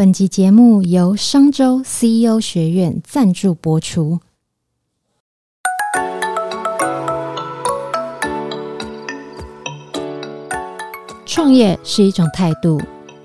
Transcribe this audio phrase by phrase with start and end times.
[0.00, 4.18] 本集节目由商周 CEO 学院赞助播出。
[11.26, 12.80] 创业是一种态度，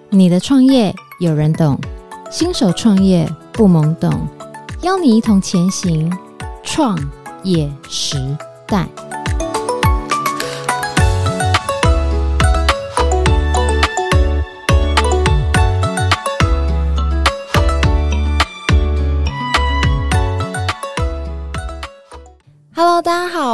[0.10, 1.80] 你的创业有人懂，
[2.30, 4.28] 新手创业不懵懂，
[4.82, 6.12] 邀你一同前行，
[6.62, 7.00] 创
[7.46, 8.18] 业时
[8.68, 8.86] 代。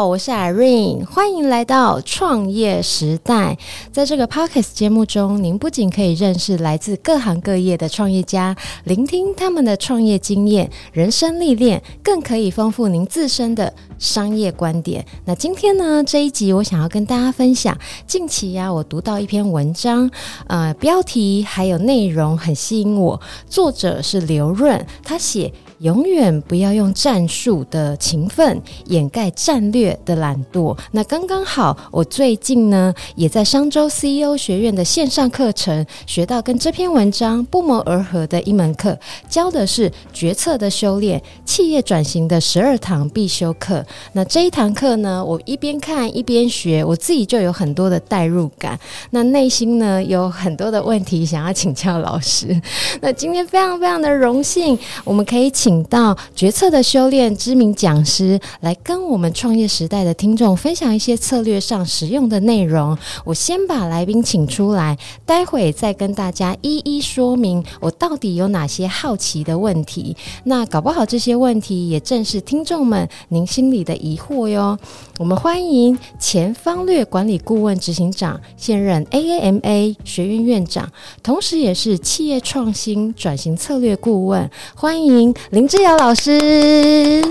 [0.08, 3.58] 我是 Irene，欢迎来到创业时代。
[3.92, 8.56] 在这个 Podcast 节目中，您不仅可以认识来自各行各业的创业家，
[8.86, 15.06] 聆听他们的创业经验、人生历练，更可以丰富您自身的商业观点。
[15.26, 17.78] 那今天呢，这一集我想要跟大家分享，
[18.08, 20.10] 近期呀、啊，我读到一篇文章，
[20.48, 25.54] 呃，标题还有内容很吸引我，作者是刘润，他写。
[25.82, 30.78] 永远不要用战术的勤奋掩盖战略的懒惰。
[30.92, 38.96] 那刚刚好，我最近呢也在商周 CEO 学院的线上课程学到跟这篇文章不谋而合的一门课，
[39.28, 43.84] 教的是决策的修炼，企业转型的十二堂必修课。
[44.14, 48.80] 那这一堂课呢，我一边看一边学，我自己就有很多的代入感。
[49.10, 52.62] 那内心呢有很多的问题想要请教老师。
[53.02, 55.71] 那今天非常非常的荣幸，我们可以请。
[55.72, 62.98] 请到决策的修炼知名讲师来跟我们创业时代的听众分享一些策略上实用的内容。
[63.24, 70.14] 我先把来宾请出来，待会再跟大家一一说明我到底有哪些好奇的问题。
[70.44, 74.78] 那搞不好这些问题也正是听众们您心里的疑惑哟。
[75.20, 80.92] 我们欢迎前方略管理顾问执行长、现任 AAMA 学院院长，
[81.24, 84.52] 同时也是企业创新转型策略顾问。
[84.76, 85.61] 欢迎林。
[85.62, 87.24] 林志尧老师，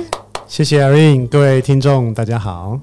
[0.46, 2.78] 谢谢 Irene，各位听众，大家好。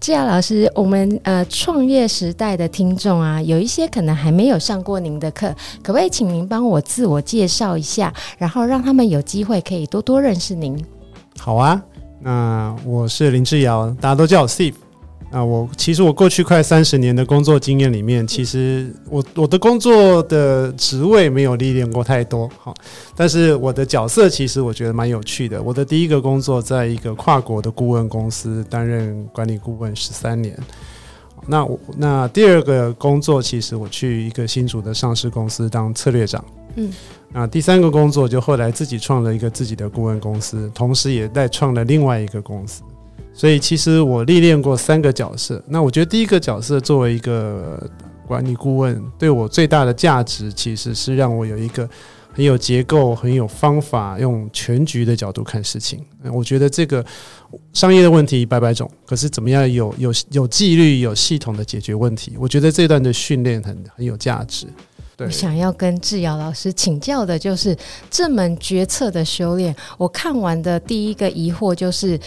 [0.00, 10.82] 志尧老师，我们呃创业时代的听众啊，有一些可能还没有上过您的课，可不可以请您帮我自我介绍一下，然后让他们有机会可以多多认识您？
[11.38, 11.82] 好啊，
[12.22, 14.72] 那我是林志尧，大家都叫我 Steve。
[15.30, 22.74] 啊，我其实我过去快三十年的工作经验里面，其实我我的工作的职位没有历练过太多，好，
[23.14, 25.62] 但是我的角色其实我觉得蛮有趣的。
[25.62, 30.58] 我的第一个工作在一个跨国的顾问公司担任管理顾问十三年，
[31.46, 36.42] 那我那第二个工作其实我去一个新竹的上市公司当策略长，
[36.76, 36.90] 嗯，
[37.34, 42.82] 那第三个工作就后来自己创了一个自己的顾问公司，同时也在创了另外一个公司。
[43.38, 45.62] 所以其实我历练过三个角色。
[45.68, 47.80] 那我觉得第一个角色作为一个
[48.26, 51.88] 管理顾问，对我最大的价值其实是让我有一个
[52.32, 56.04] 很有结构、很有方法，用全局的角度看事情。
[56.32, 57.04] 我觉得这个
[57.72, 62.32] 商业的问题百百种，可是怎么样有有有纪律、有系统的解决问题？
[62.40, 64.66] 我觉得这段的训练很很有价值。
[65.16, 67.76] 对，我想要跟致尧老师请教的就是
[68.10, 69.72] 这门决策的修炼。
[69.96, 72.18] 我看完的第一个疑惑就是。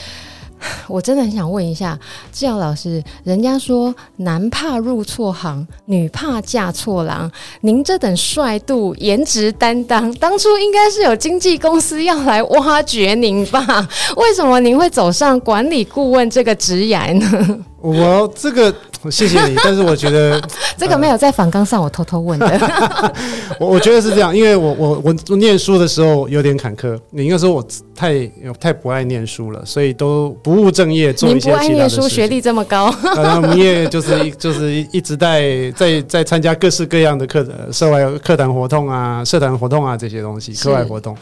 [0.87, 1.97] 我真的很想问一下
[2.31, 7.31] 致尧老师，人家说男怕入错行，女怕嫁错郎。
[7.61, 13.87] 您这等帅度、颜值担当，当初应该是有经纪公司要来挖掘您吧？
[14.17, 17.59] 为什么您会走上管理顾问这个职业呢？
[17.81, 18.73] 我这个。
[19.09, 20.41] 谢谢你，但是我觉得
[20.77, 23.13] 这个没有在反纲上，我偷偷问的。
[23.59, 28.27] 我我觉得是这样，因为我我我我念书的时候有点坎坷，你应该说我太
[28.59, 31.75] 太不爱念书了，所以都不务正业，做一些其他的事情。
[31.75, 41.15] 不爱念书，学历这么高，然后你也就是就是一直在在在参加各式各样的课社外课堂活动啊、社团活动啊这些东西，课外活动。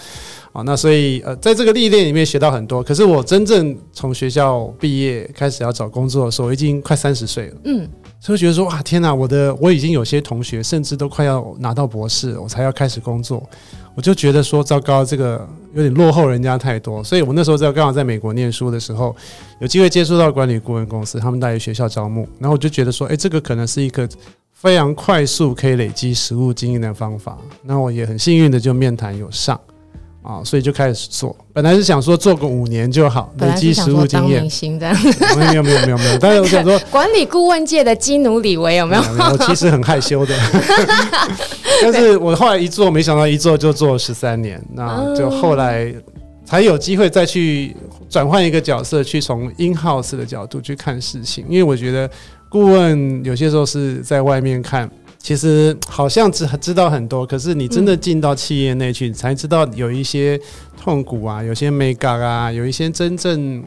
[0.52, 2.82] 好，那所以呃，在这个历练里面学到很多。
[2.82, 7.56] 可是我真正从学校毕业开始要找工作的时候，我已经快三十岁了。
[7.66, 7.88] 嗯，
[8.20, 13.48] 所以觉得说哇，天哪，我的我已经有些同学甚至都快要拿到博士，我才要开始工作。
[13.96, 17.04] 我就觉得说糟糕，这个有点落后人家太多。
[17.04, 19.16] 所以我那时候在刚好在美国念书的时候，
[19.60, 24.08] 有机会接触到管理顾问公司，他们在学校招募，然后我就觉得说，哎，这个可能是一个
[24.54, 27.38] 非常快速可以累积实务经验的方法。
[27.62, 29.60] 那我也很幸运的就面谈有上。
[30.22, 31.36] 啊，所以就开始做。
[31.54, 34.42] 本来是想说做个五年就好，累积实务经验。
[34.42, 34.96] 明星这样。
[35.38, 36.18] 没有没有没有没有。
[36.20, 39.02] 但是我想说， 管理顾问界的基努李维有没有？
[39.02, 40.36] 我其实很害羞的。
[41.82, 44.62] 但是我后来一做，没想到一做就做了十三年。
[44.74, 45.94] 那就后来
[46.46, 47.76] 才有机会再去
[48.10, 51.46] 转换一个角色，去从 in house 的角度去看事情。
[51.48, 52.10] 因为我觉得
[52.50, 54.90] 顾问有些时候是在外面看。
[55.20, 60.40] 其实好像知知道很多，可是你真的进到企业内去，嗯、才知道有一些
[60.82, 63.64] 痛苦啊，有些眉角啊，有一些真正。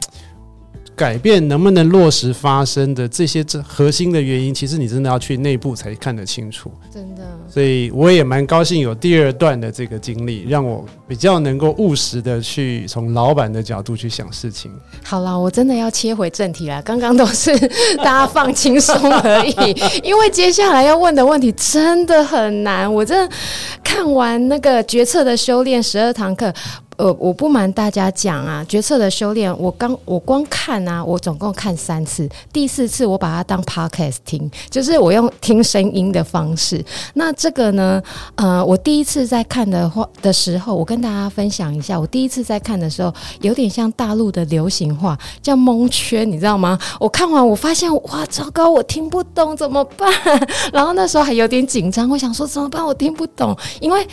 [0.95, 6.71] 改变能不能落实发生的这些这核心的原因，其实你真的要去内部才看得清楚。
[6.93, 14.71] 真的，所以我也蛮高兴有第二段的这个经历，让我比较能够务实的去从老板的角度去想事情。
[15.03, 17.57] 好了，我真的要切回正题了，刚刚都是
[17.97, 22.91] 大家放轻松而已，因为接下来要问的问题真的很难。
[22.91, 23.35] 我真的
[23.83, 26.53] 看完那个决策的修炼十二堂课。
[26.97, 36.83] 呃，我不瞒大家讲啊，决策的修炼，我刚我光看啊，我总共看三次，第四次我把它当 podcast 听，就是我用听声音的方式。
[37.15, 38.01] 那这个呢，
[38.35, 46.77] 呃，我第一次在看的话的时候，我跟大家分享一下，我第一次在看的时候，有点像大陆的流行话，叫蒙圈，你知道吗？
[46.99, 50.11] 我看完我发现，哇，糟糕，我听不懂，怎么办？
[50.71, 52.85] 然后那时候还有点紧张，我想说怎么办？
[52.85, 54.07] 我听不懂，因为。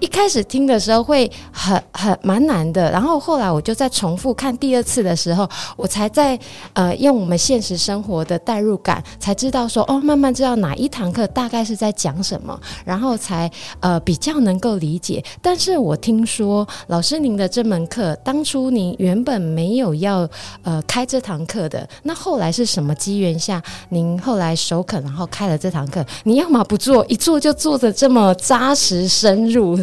[0.00, 6.38] 一开始听的时候会很很蛮难的，然后后来我就再重复看第二次的时候，我才在
[6.72, 13.50] 呃用我们现实生活的代入感，才知道说哦，慢慢知道哪一堂课大概是在讲什么，然后才
[13.80, 15.22] 呃比较能够理解。
[15.42, 20.26] 但是我听说老师您的这门课，当初您原本没有要
[20.62, 26.02] 呃开这堂课的，那后来是什么机缘下，您后来首肯然后开了这堂课？
[26.24, 29.78] 你要么不做，一做就做的这么扎实深入。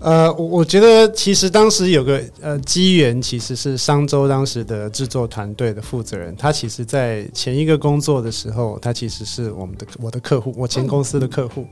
[0.00, 11.66] 呃，我我觉得其实当时有个呃机缘，其实是商周当时的制作团队的负责人，他其实在前一个工作的时候，他其实是我们的我的客户，我前公司的客户。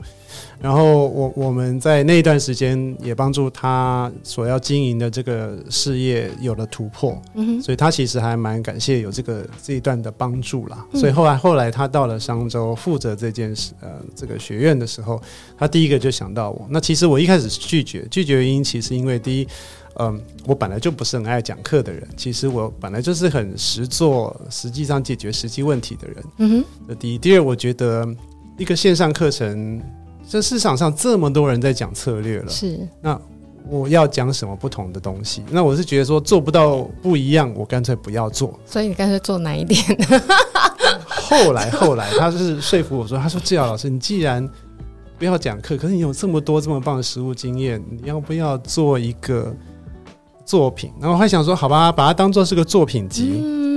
[0.61, 10.85] 然后我我们在那一段时间也帮助他所要经营的这个事业有了突破，嗯，所以他其实还蛮感谢有这个这一段的帮助啦。
[10.93, 15.21] 所以后来后来他到了商州负责这件事呃这个学院的时候，
[15.57, 16.67] 他第一个就想到我。
[16.69, 19.47] 那其实我一开始拒绝拒绝原因，其实因为第一，
[19.95, 26.23] 嗯，我本来就不是很爱讲课的人，其实我本来就是很实做，实际上解决实际问题的人。
[26.37, 28.05] 嗯哼，这第一，第二，我觉得
[28.57, 29.81] 一个线上课程。
[30.29, 33.19] 这市场上这么多人在讲策略了，是那
[33.67, 35.43] 我要讲什么不同的东西？
[35.49, 38.57] 那我是觉得说做不到不一样，我干脆不要做。
[38.63, 39.81] 所以你干脆做哪一点？
[41.07, 44.47] 后来后来，他是说服我说，他说志尧老师，你既然
[45.17, 49.51] 不要讲课，可是你有这么多这么棒的实务经验，你要不要做一个
[50.45, 50.91] 作品？
[50.99, 53.33] 然后我还想说，好吧，把它当做是个作品集。
[53.43, 53.68] 嗯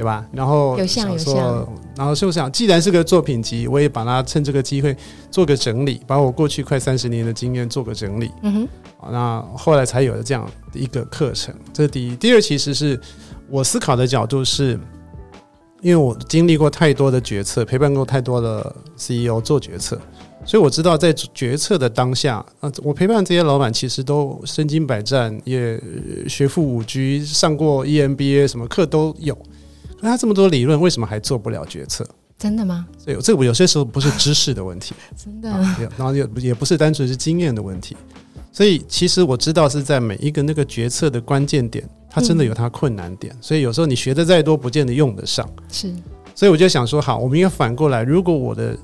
[0.00, 0.24] 对吧？
[0.32, 4.96] 然后有像有像，然后就想，既然是个作品集，我也把它趁这个机会
[5.30, 8.30] 做个整理，把我过去快三十年的经验做个整理。
[8.42, 8.68] 嗯哼，
[9.12, 11.54] 那后来才有了这样的一个课程。
[11.74, 12.98] 这是第一，第二，其实是
[13.50, 14.80] 我思考的角度是，
[15.82, 20.00] 因为我经历过太多的决策，陪伴过太多的 CEO 做决策，
[20.46, 25.78] 所以我知道在决策的当下，啊，我陪伴这些老板其实都身经百战，也
[26.26, 29.36] 学富五车，上过 EMBA，什么课都有。
[30.00, 32.06] 那他这么多理论，为什么还做不了决策？
[32.38, 32.86] 真的吗？
[32.96, 35.50] 所以这个有些时候不是知识的问题， 真的。
[35.98, 37.96] 然后也也不是单纯是经验的问题。
[38.50, 43.36] 所以其实我知道是在每一个那个决策的关键点，它真的有它困难点。
[43.40, 45.48] 所以有时候你学的再多，不见得用得上。
[45.70, 45.94] 是。
[46.34, 48.74] 所以我就想说，好，我们应该反过来，如果我的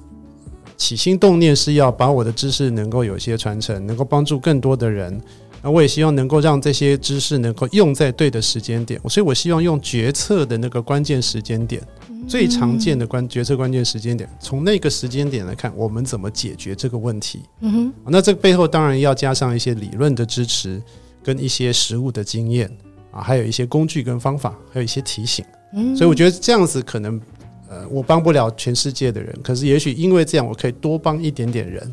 [0.76, 5.18] 起心动念是要把我的知识能够有一些传承，能够帮助更多的人。
[5.66, 11.82] 那我也希望能够让这些知识能够用在对的时间点，所以我希望用决策的那个关键时间点，
[12.28, 17.40] 最常见的关决策关键时间点，从那个时间点来看，我们怎么解决这个问题？
[17.62, 20.80] 嗯哼，那这背后当然要加上一些理论的支持，
[21.20, 22.70] 跟一些实务的经验
[23.10, 25.44] 啊，还有一些工具跟方法，还有一些提醒。
[25.72, 27.20] 嗯，所以我觉得这样子可能，
[27.68, 31.92] 呃，我帮不了全世界的人，可是也许因为这样，我可以多帮一点点人。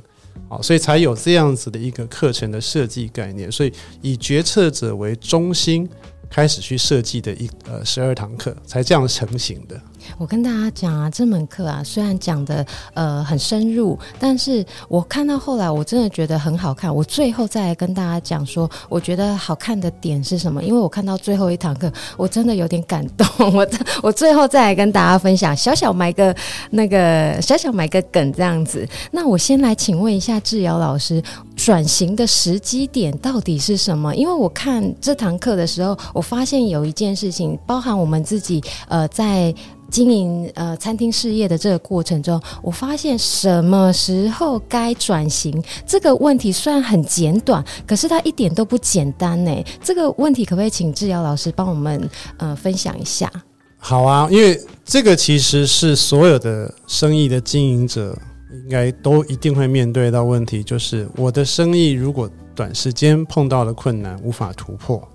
[0.62, 5.88] 所以才有这样子的一个课程的设计概念，所以以决策者为中心
[6.30, 9.82] 开始去设计的一呃十二堂课，才这样成型的。
[10.18, 16.94] 我跟大家讲啊，这门课啊，虽然讲的呃很深入，但是我看到后来，我真的觉得很好看。
[16.94, 20.64] 我最后再来跟大家讲说，我觉得好看的点是什么？
[20.64, 23.28] 因为我看到最后一堂课，我真的有点感动。
[23.54, 23.68] 我
[24.02, 26.36] 我最后再来跟大家分享，小小埋个
[26.72, 28.88] 那个小小埋个梗这样子。
[29.12, 31.22] 那我先来请问一下致尧老师，
[31.56, 34.16] 转型的时机点到底是什么？
[34.16, 39.54] 因为我看这堂课的时候，我发现有一件事情，包含我们自己呃在。
[39.94, 49.64] 经营呃餐厅事业的这个过程中，我发现什么时候该转型这个问题虽然很简短，可是它一点都不简单呢。
[49.84, 53.32] 这个问题可不可以请致尧老师帮我们呃分享一下？
[53.78, 58.18] 好啊，因为这个其实是所有的生意的经营者
[58.52, 65.08] 应该都一定会面对到问题，就是我的生意如果短时间碰到了困难，无法突破，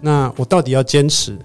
[0.00, 1.38] 那我到底要坚持？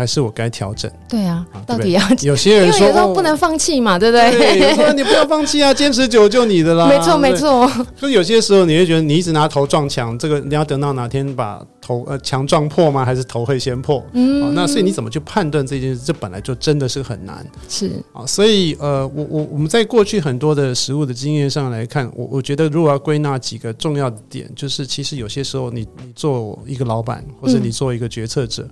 [0.00, 0.90] 还是我该调整？
[1.06, 4.30] 对啊，到底要 有些人说，说不能放弃嘛，对不对？
[4.32, 6.86] 对，有时候你不要放弃啊，坚持久就你的啦。
[6.86, 7.70] 没错，没错。
[7.94, 13.04] 所以有些时候你会觉得你一直拿头撞墙，这个你要等到哪天把头呃墙撞破吗？
[13.04, 14.02] 还是头会先破？
[14.14, 16.00] 嗯，那所以你怎么去判断这件事？
[16.02, 17.46] 这本来就真的是很难。
[17.68, 28.62] 是啊，所以呃，我我我们在过去很多的食物的经验上来看，我我觉得如果要归纳几个重要的点，就是其实有些时候你你做一个老板，或者你做一个决策者。
[28.62, 28.70] 嗯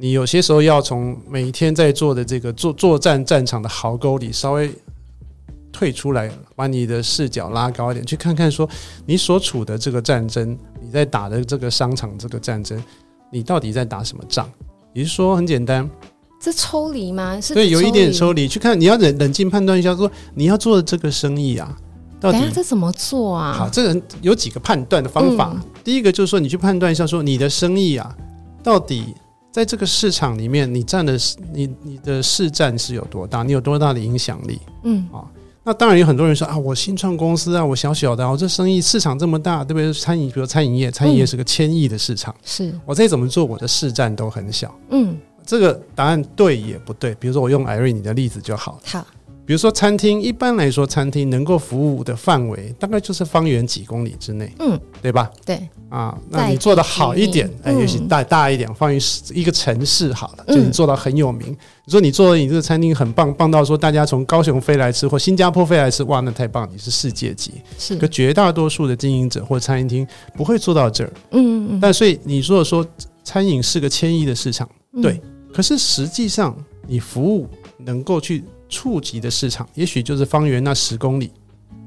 [0.00, 4.72] 你有些时候要从每一天在做的这个作作战战场的壕沟里稍微
[5.72, 8.68] 退出来，把你的视角拉高一点，去看看说
[9.06, 12.80] 你所处的这个战争，你在打的这个商场这个战争，
[13.32, 14.46] 你到底在打什么仗？
[14.94, 15.88] 也就是说很简单，
[16.40, 17.40] 这抽离吗？
[17.40, 21.76] 是对，有一点抽离，去看你要冷冷静判断一下，说你要做的这个生意啊，
[22.20, 23.52] 到底这怎么做啊？
[23.52, 25.50] 好，这个有几个判断的方法。
[25.56, 28.16] 嗯、第一个就是说，你去判断一下，说你的生意啊，
[28.62, 29.12] 到底。
[29.50, 31.18] 在这个市场里面，你占的
[31.52, 33.42] 你你的市占是有多大？
[33.42, 34.60] 你有多大的影响力？
[34.84, 35.24] 嗯啊，
[35.64, 39.92] 那当然有很多人说啊，我新创公司啊，我小小的，我这生意市场这么大，对不对？
[39.92, 44.72] 餐饮，比如餐饮业，餐饮业是个千亿的市场，嗯、是我再怎么做，我的市占都很小。
[44.90, 47.14] 嗯，这个答案对也不对？
[47.14, 48.80] 比如说，我用 Irene 你的例子就好。
[48.84, 49.06] 好。
[49.48, 55.30] 比如说餐厅，一般来说，餐厅能够服务的范围大概就是方圆几公里之内，嗯，对吧？
[55.46, 58.98] 对啊，那你做的好一点，哎，也许大大一点，放于
[59.32, 61.56] 一个城市好了，就你做到很有名。
[61.86, 67.54] 你说你做的你这个餐厅很棒，棒到说大家从高雄飞来吃或新加坡飞来吃，哇，那太棒，你是世界级。
[67.78, 71.80] 是，可绝大多数的经营者或餐厅不会做到这儿，嗯嗯。
[71.80, 72.86] 但所以你说说
[73.24, 74.68] 餐饮是个千亿的市场，
[75.00, 75.18] 对，
[75.54, 76.54] 可是实际上
[76.86, 78.44] 你服务能够去。
[78.68, 81.30] 触及的市场，也许就是方圆那十公里，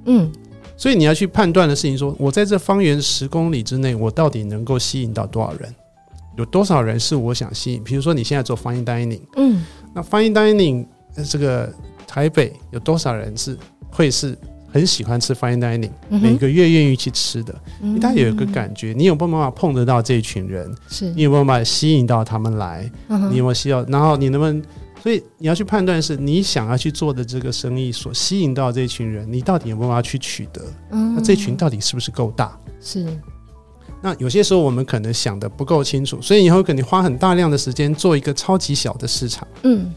[0.06, 0.32] 嗯，
[0.76, 5.74] 所以你要去判断的事情说，说我在这方圆十公里之内，我到底能够吸引到多少人？
[6.38, 7.84] 有多少人是我想吸引？
[7.84, 10.86] 比如说你现在做 fine dining，嗯，那 fine dining
[11.30, 11.72] 这个
[12.08, 13.56] 台北有多少人是
[13.92, 14.36] 会是
[14.72, 17.54] 很喜欢吃 fine dining，嗯、每个月愿意去吃的？
[17.82, 20.74] 嗯、哼他有一个感觉，你有没有办法碰得到这一群人？
[20.88, 22.90] 是你有没有办法吸引到他们来？
[23.10, 23.84] 嗯、你有没有需要？
[23.84, 24.64] 然后你能不能？
[25.02, 30.62] 所以你要去判断，是你想要去做的这个生意所吸引到这群人，你到底有没有办法去取得？
[30.92, 32.58] 嗯，那这群到底是不是够大？
[32.80, 33.06] 是。
[34.04, 39.48] 那有些时候我们可能想的不够清楚，所以以后可能花很大量的时间做一个超级小的市场。
[39.64, 39.92] 嗯。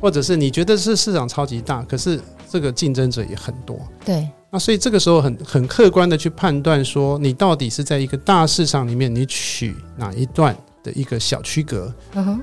[0.00, 3.78] 或者是你觉得是市场超级大，可是这个竞争者也很多。
[4.04, 4.28] 对。
[4.50, 10.56] 那所以这个时候很很客观的去判断说，你到底是在一个大市场里面，你取哪一段？
[10.82, 11.92] 的一个小区隔，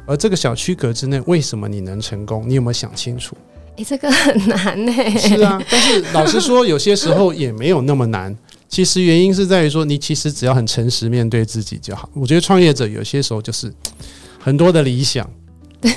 [0.05, 2.43] 而这个小区隔之内，为什么你能成功？
[2.47, 3.35] 你有没有想清楚？
[3.77, 4.91] 诶、欸，这个很难呢。
[5.19, 8.35] 是啊， 但是老实说，有些时候也没有那么难。
[8.67, 12.09] 其实原因是在于说，你其实只要很诚实面对自己就好。
[12.13, 13.73] 我觉得创业者有些时候就是
[14.39, 15.29] 很多的理想。
[15.79, 15.91] 对，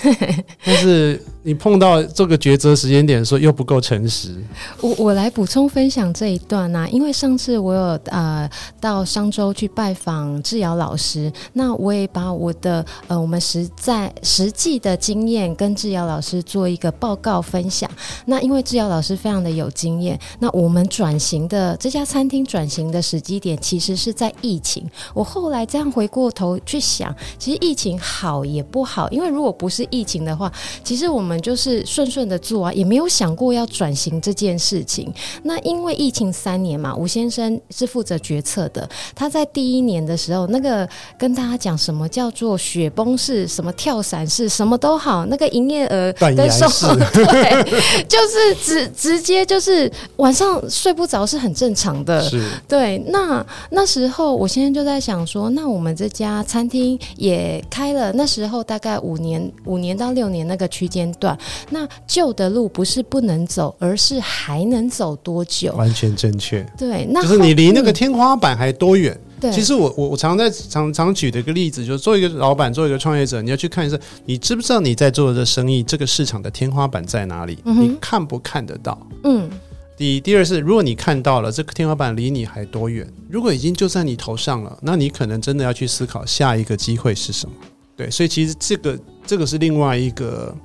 [0.63, 4.35] 但是你碰到这个抉择时间点的时候又不够诚实。
[4.81, 17.91] 我我来补充分享这一段啊，因为上次我有呃到商州去拜访致尧老师，那我也把我的呃我们实在实际的经验跟致尧老师做一个报告分享。
[18.27, 24.87] 那因为致尧老师非常的有经验，那我们转型的这家餐厅转型的时机点其实是在疫情。
[25.15, 30.53] 我后来这样回过头去想，其实疫情好也不好，因为如果不是疫情的话，
[30.85, 35.13] 其实我们就是顺顺的做啊，也没有想过要转型这件事情。
[35.43, 38.89] 那因为疫情三年嘛，吴先生是负责决策的。
[39.15, 52.23] 他在第一年的时候，那个跟大家讲什么叫做雪崩式，什么跳伞式，什么都好，那个营业额跟收入，对，就是直直接就是晚上睡不着是很正常的。
[52.23, 52.97] 是对。
[53.09, 59.51] 那那时候我现在就在想说，那我们这家餐厅也开了，那时候大概五年。
[59.65, 61.39] 五年到六年那个区间段，
[61.71, 65.73] 那旧的路不是不能走，而是还能走多久？
[65.75, 66.67] 完全正确。
[66.77, 69.17] 对，那就是你离那个天花板还多远？
[69.41, 77.59] 对、嗯，其实我我我常在常常举的一个例子，就是做一个老板，做一个创业者，你要去看一下，你知不知道你在做的这生意，这个市场的天花板在哪里？
[77.65, 78.99] 嗯、你看不看得到？
[79.25, 79.49] 嗯。
[79.97, 83.07] 第一，第二是，如果你看到了这个天花板离你还多远？
[83.29, 87.55] 如果已经就在你头上了，那你可能真的要去思考下一个机会是什么。
[87.95, 90.57] 对，所以其实这个这个是另外一个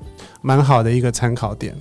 [0.45, 1.75] 蛮好的一个参考点。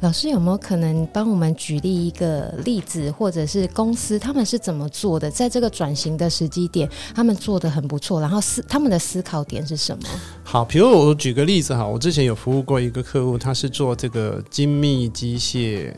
[0.00, 5.30] 老师有没有可能帮我们举例一个例子，或者是公司他们是怎么做的？
[5.30, 8.18] 在这个转型的时机点，他们做得很不错。
[8.18, 10.08] 然后思他们的思考点是什么？
[10.42, 15.92] 好，比如我举个例子哈，我之前有服务过一个客户，他是做这个精密机械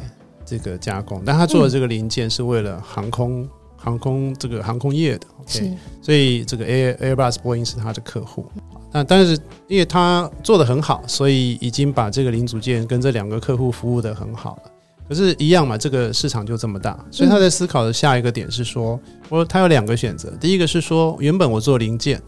[0.45, 8.45] 这个加工，但他做的这个零件是为了航空、嗯、航空这个航空业的，OK，所以这个 Air Airbus 波音是他的客户。
[8.93, 14.63] 那但是因为他做的很好，所以已经把这个零组件跟这两个客户服务的很好了。
[15.09, 22.21] 可是，一样嘛，这个市场就这么大，所以他在思考的下一个点是说，我说他有两个选择，第一个是说，原本我做零件，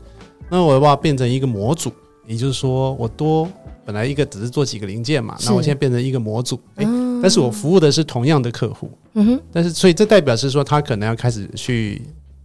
[0.49, 1.93] 那我要不要变成一个模组，
[2.27, 3.47] 也就是说，我多
[3.85, 6.87] 本来一个只是做几个零件嘛，那我现在变成一个模组，哎，
[7.23, 12.01] 但是我服务的是同样的客户，嗯哼，但是所以这代表是说，他可能要开始去。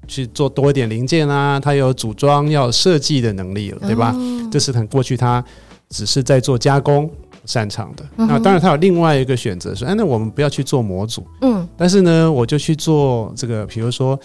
[0.07, 4.13] 去做多一点零件啊，他有组装、要设计的能力了，对吧？
[4.15, 5.43] 哦、这是很过去他
[5.89, 7.09] 只是在做加工
[7.43, 8.05] 擅长的。
[8.17, 14.19] 嗯、那当然，他有另外一个选择，说：“哎，那我们不要去做模组，嗯，但是呢，我就去做这个，比如说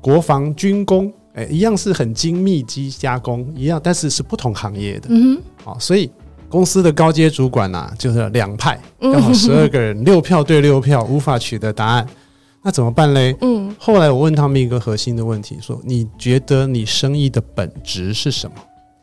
[0.00, 5.08] 国防军工，哎，一样是很精密机加工，一样，但是是不同行业的。
[5.10, 6.08] 嗯哼，好，所以
[6.54, 12.06] 公司的高阶主管呐、啊，就是两派，刚好十二个人，嗯、六票对六票，无法取得答案。”
[12.62, 13.36] 那怎么办嘞？
[13.40, 18.56] 嗯，后来我问他们一个核心的问题，说：你觉得你生意的本质是什么？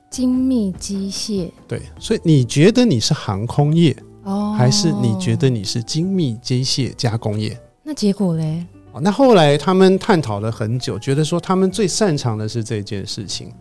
[0.10, 1.52] 精密机械。
[1.68, 3.94] 对，所以你觉得你是航空业
[4.24, 7.60] 哦，还是你觉得你是精密机械加工业？
[7.84, 8.66] 那结果嘞？
[8.94, 13.52] 哦，那后来他们探讨了很久，觉得说他们最擅长的是这件事情，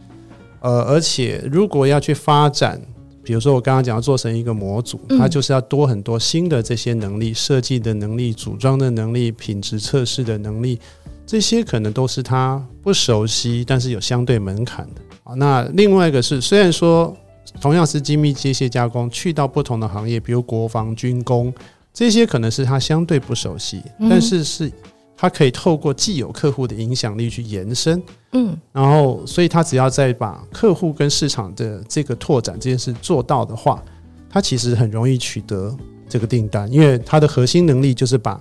[0.61, 2.81] 呃，而且如果要去发展。
[3.23, 10.79] 比如说，我刚刚讲要做成一个模组，它就是要多很多新的这些能力，设计的能力、组装的能力、品质测试的能力，
[11.27, 15.35] 这些可能都是他不熟悉，但是有相对门槛的啊。
[15.35, 17.15] 那另外一个是，虽然说
[17.61, 21.53] 同样是精密机械加工，去到不同的行业，比如国防军工，
[21.93, 24.73] 这些可能是他相对不熟悉，但是是。
[25.21, 33.85] 他可以透过既有客户的影响力去延伸，嗯，然后，所以他只要再把客户跟市场的这个拓展这件事做到的话，
[34.31, 35.77] 他其实很容易取得
[36.09, 38.41] 这个订单，因为他的核心能力就是把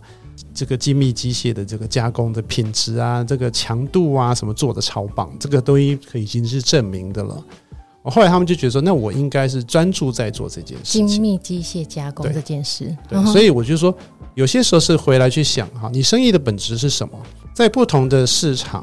[0.53, 7.43] 这个精密机械的这个加工的品质啊、这个强度啊什么做的超棒，这个都已经是证明的了。
[8.03, 12.85] 后来他们就觉得说，那我应该是专注在做这件事情，精密机械加工这件事。
[13.07, 13.95] 对，对，所以我就说。
[14.35, 17.19] 有些时候是回来去想哈，你生意的本质是什么？
[17.53, 18.79] 在不同的市场，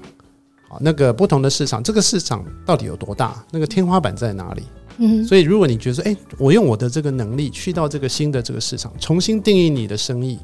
[0.69, 3.43] 啊，那个不同的市场，这个市场到底有多大？
[3.51, 4.63] 那个天花板在哪里？
[4.99, 10.39] 嗯，所以如果你觉得说，哎，我用我的这个能力去到这个新的这个市场，重新定义你的生意，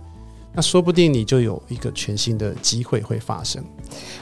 [0.54, 3.62] 那说不定你就有一个全新的机会会发生。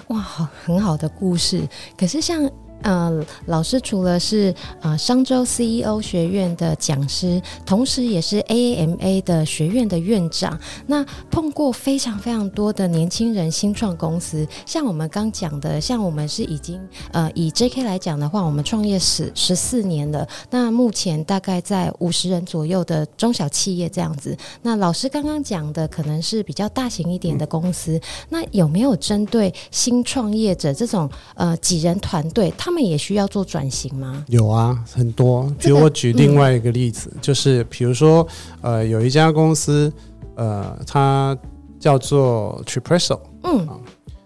[0.09, 1.61] 哇，好，很好的故事。
[1.97, 2.51] 可是像。
[2.83, 10.59] 呃，老师除了是呃商州 CEO 学院的讲师，同时也是 AAMA 的学院的院长。
[10.87, 16.81] 那碰过非常非常多的年轻人新创公司，像我们刚讲的，像我们是已经
[17.13, 20.27] 呃以 JK 来讲的话，我们创业十十四年了。
[20.51, 24.37] 那目前大概在五十人左右的中小企业这样子。
[24.63, 27.93] 那老师刚刚讲的可能是比较大型一点的公司。
[27.97, 32.53] 嗯、那有没有针对新创业者这种呃几人团队？
[32.57, 34.25] 他们也需要做转型吗？
[34.29, 35.51] 有啊，很多。
[35.59, 38.27] 比如我举另外一个例子，就是比如说，
[38.61, 39.93] 呃，有一家公司，
[40.35, 41.37] 呃，它
[41.79, 43.79] 叫做 Tripresso，嗯，啊，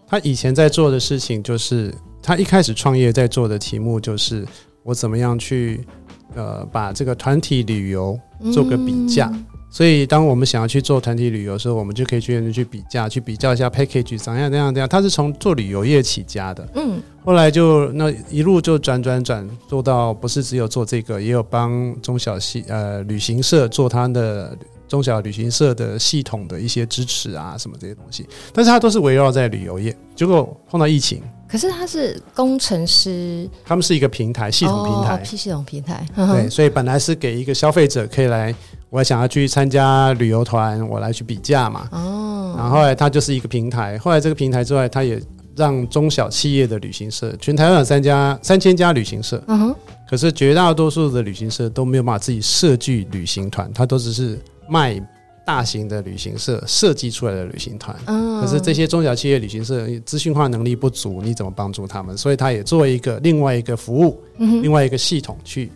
[0.06, 4.46] 他以前在做的事情就是，他一开始创业在做的题目就是，
[4.82, 5.86] 我怎么样去，
[6.34, 8.18] 呃，把这个团体旅游
[8.52, 9.30] 做个比价。
[9.32, 9.44] 嗯
[9.74, 14.88] 所以，当我们想要去做团体旅游的时候，我们就可以去去比价，去比较一下 package 怎样怎样怎样。
[14.88, 24.56] 他是从做旅游业起家的，嗯，后来就那一路就转转转做到不是只有做这个，也有帮中小系呃旅行社做他的
[24.86, 28.24] 中小旅行社的系统的一些支持啊，什么这些东西。
[28.52, 31.20] 但是他都是围绕在旅游业，结果碰到疫情。
[31.54, 38.52] 可是他是工程师，他们是一个平台系统平台，P、哦、系统平台，对，所以本来是给一个消费者可以来。
[38.90, 41.88] 我想要去参加旅游团，我来去比价嘛。
[41.92, 42.54] 哦。
[42.56, 45.22] 然后后来它就是一个平台，后来这个平台之外，它也
[45.54, 49.40] 让中小企业的旅行社，全台湾有三家三千家旅行社。
[49.46, 49.76] 嗯哼。
[50.10, 54.36] 可是绝大多数的旅行社都没有办法自己设计旅行团，它都只是
[54.68, 55.00] 卖
[55.44, 57.96] 大型的旅行社设计出来的旅行团。
[58.06, 58.40] 嗯。
[58.40, 62.16] 可是这些中小企业旅行社资讯化能力不足，你怎么帮助他们？
[62.16, 65.70] 所以他也作为一个另外一个服务，嗯，另外一个系统去。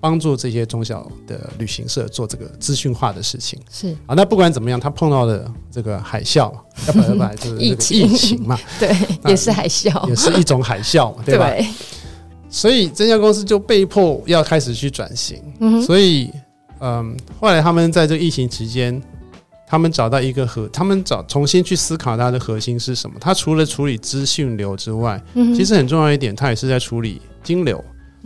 [0.00, 6.52] 帮助这些中小的旅行社做这个资讯化的事情是啊，那不管怎么样，他碰到的这个海啸，
[6.88, 8.92] 要不然就是疫情嘛，对，
[9.28, 11.48] 也是海啸，也是一种海啸嘛，对吧？
[11.50, 11.64] 对，
[12.50, 15.40] 所以这家公司就被迫要开始去转型。
[15.60, 16.28] 嗯，所以
[16.82, 19.00] 嗯，后来他们在这个疫情期间，
[19.66, 23.16] 他们找到一个核，他们找重新去思考它的核心是什么？
[23.20, 27.82] 它除了处理资讯流之外，嗯，其实很重要一点，它也是在处理金流。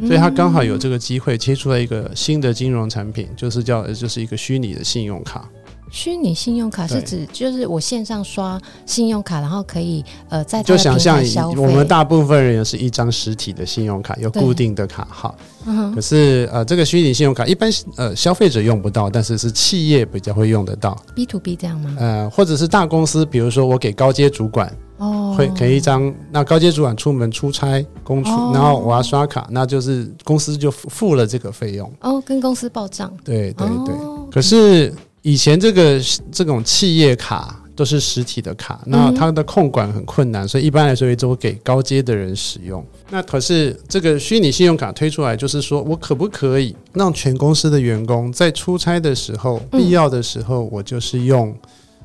[0.07, 5.49] 所以它刚好有这个机会切出来一个新的金融产品，就是叫就是一个虚拟的信用卡。
[5.91, 11.23] 虚拟信用卡是指就是我线上刷信用卡，然后可以呃在就想象
[11.57, 15.35] 我们大部分人是一张实体的信用卡，有固定的卡号。
[15.69, 20.97] 嗯、可是呃，这个虚拟信用卡一般呃消费者用不到，但是是企业比较会用得到。
[21.15, 21.97] B to B 这样吗？
[21.99, 33.13] 呃，或者是大公司，比如说我给高阶主管哦，会给一张，那高阶主管出门出差公出，哦、然后我要刷卡，那就是公司就付了这个费用哦，跟公司报账。
[33.25, 34.93] 对对对，哦、可是。
[35.27, 42.87] 以前这个这种企业卡都是实体的卡，那它的控管很困难，所以一般来说也都给高阶的人使用。
[43.11, 51.53] 那可是这个虚拟信用卡推出来，就是说我可不可以让全公司的员工在出差的时候，必要的时候，我就是用，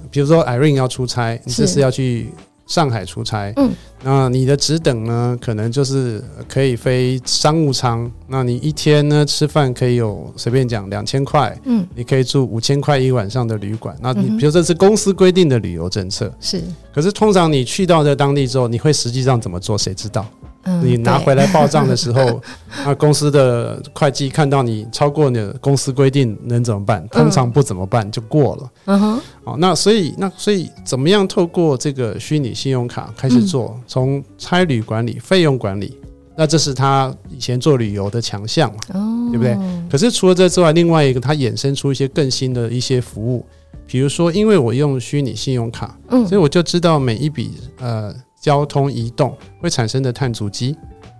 [0.10, 2.32] 比如说 Irene 要出差，你这次要去。
[2.67, 3.71] 上海出差，嗯，
[4.04, 8.10] 那你的职等呢，可能就是可以飞商务舱。
[8.28, 13.95] 那你一天呢吃饭可以有随便讲两千块，嗯，你可以住五千块一晚上的旅馆。
[14.02, 16.62] 那你比如这是公司规定的旅游政策，是。
[16.93, 19.78] 可是通常你去到这当地之后，你会实际上怎么做？
[19.78, 20.26] 谁知道？
[20.63, 22.41] 嗯、你拿回来报账的时候，
[22.86, 27.08] 那公司的会计看到你超过你的公司规定，能怎么办？
[27.10, 28.71] 通常不怎么办，就过了。
[28.86, 29.21] 嗯哼。
[29.43, 35.97] 哦，那所以那所以怎么样透过这个虚拟信用卡开始做，从差旅管理、费用管理，
[36.38, 38.78] 那这是他以前做旅游的强项嘛？
[38.93, 39.58] 哦，对不对？
[39.89, 43.43] 可是除了这之外，另外一个他衍生出一些更新的一些服务，
[43.88, 48.13] 比如说，因为我用虚拟信用卡，嗯，所以我就知道每一笔呃。
[48.41, 50.75] 交通移动会产生的碳足迹，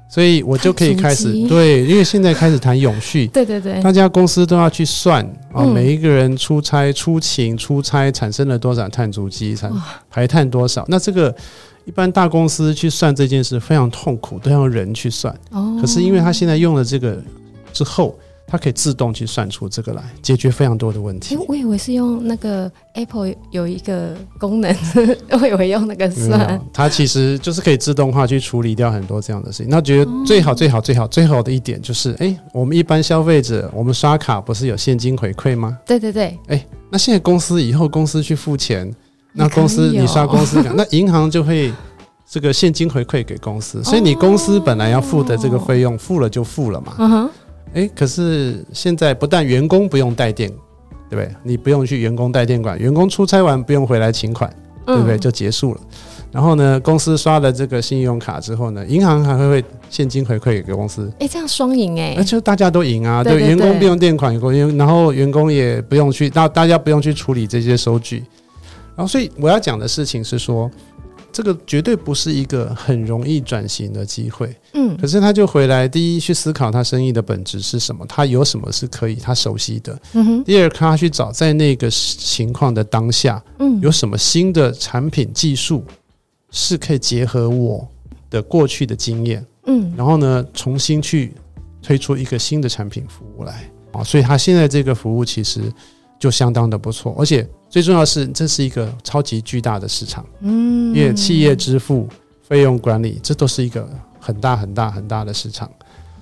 [0.10, 9.71] 所以我就可以开始对，因为现在开始谈永续， 对对对，大家公司都要去算啊，每一个人出差、出勤、出差产生了多少碳足迹，产
[10.10, 11.34] 排碳多少，那这个
[11.86, 15.34] 一般大公司去算这件事非常痛苦，都要人去算。
[15.51, 17.17] 哦，可是因为他现在用了这个
[17.71, 18.17] 之后。
[18.52, 21.36] 它可以自动去算出这个来，解决非常多的问题。
[21.36, 24.76] 欸、我以为是用那个 Apple 有一个功能，
[25.32, 26.62] 我以为用那个算。
[26.74, 29.68] 它其实就是可以自动化去处理掉很多这样的事情。
[29.70, 35.78] 那觉得最好最好最好最好的一点就是，哎、欸，我们一般消费者，我们刷卡不是有现金回馈吗？
[35.86, 36.24] 对对对。
[36.48, 38.94] 哎、欸，那现在公司以后公司去付钱，
[39.32, 41.72] 那公司你刷公司卡，那银行就会
[42.30, 47.30] 这个现金回馈给公司，所以你公司本来要付的这个费用付了就付了嘛。
[47.67, 47.84] 嗯哼。
[47.84, 50.50] 哎，可是现在不但员工不用带电，
[51.10, 51.30] 对不对？
[51.43, 54.54] 你不用去员工带电管，员工出差完不用回来请款，
[54.86, 55.17] 对不对？
[55.17, 55.82] 就结束了。
[56.32, 61.12] 然后呢，公司刷了这个信用卡之后呢，银行还会会现金回馈给公司。
[61.19, 63.24] 哎，这样双赢哎，那就大家都赢啊。
[63.24, 68.24] 对，员工不用垫款，员然后员工也不用去，那大家不用去处理这些收据。
[68.95, 70.69] 然后，所以我要讲的事情是说。
[71.32, 85.84] 这个绝对不是一个很容易转型的机会，嗯，可是他就回来，第一去思考他生意的本质是什么，他有什么是可以他熟悉的，嗯哼，第二他去找在那个情况的当下，嗯，有什么新的产品技术
[86.52, 87.88] 是可以结合我
[88.30, 91.34] 的过去的经验，嗯，然后呢，重新去
[91.82, 93.70] 推出一个新的产品服务来。
[93.94, 95.62] 啊，所以他现在这个服务其实
[96.20, 97.48] 就相当的不错，而且。
[97.71, 102.07] 最重要的是，这是一个超级巨大的市场，嗯，因为企业支付
[102.43, 105.71] 费用管理，这都是一个很大很大很大的市场，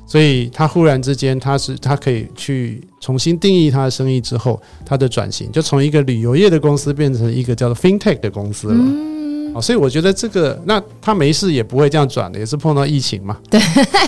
[0.05, 8.75] 所以他忽然之间，他是他可以去重新定义他的生意之后，他的转型就从一个旅游业的公司变成一个叫做 FinTech 的公司了。
[8.77, 9.18] 嗯
[9.53, 13.37] 哦，所以我觉得这个，那他没事也不会这样转的，也是碰到疫情嘛。
[13.49, 13.59] 对，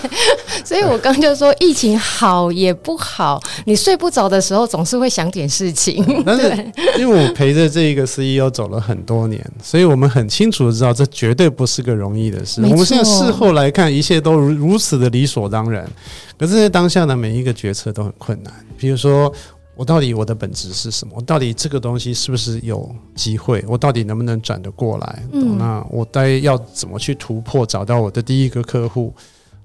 [0.63, 6.03] 所以我刚就说，疫情好也不好，你睡不着的时候总是会想点事情。
[6.25, 6.49] 但是
[6.97, 12.61] 因为我陪着这一个 CEO 走了很多年，所以我们很清楚的知道，这绝对不是个容易的事。
[12.63, 15.89] 我们现在事后来看，一切都如如此的理所当然，
[16.37, 18.53] 可是在当下的每一个决策都很困难。
[18.77, 19.33] 比如说。
[19.81, 21.15] 我到底我的本质是什么？
[21.15, 23.65] 我到底这个东西是不是有机会？
[23.67, 25.23] 我到底能不能转得过来？
[25.31, 29.11] 嗯，那我该要怎么去突破，找到我的第一个客户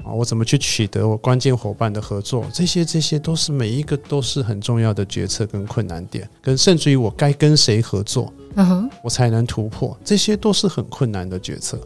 [0.03, 0.09] 啊？
[0.11, 2.47] 我怎么去取得我关键伙伴的合作？
[2.51, 9.95] 这些这些都是每一个都是很重要的决策跟困难点，跟甚至于我该跟谁合作，嗯哼，我才能突破？
[10.03, 11.79] 这些都是很困难的决策。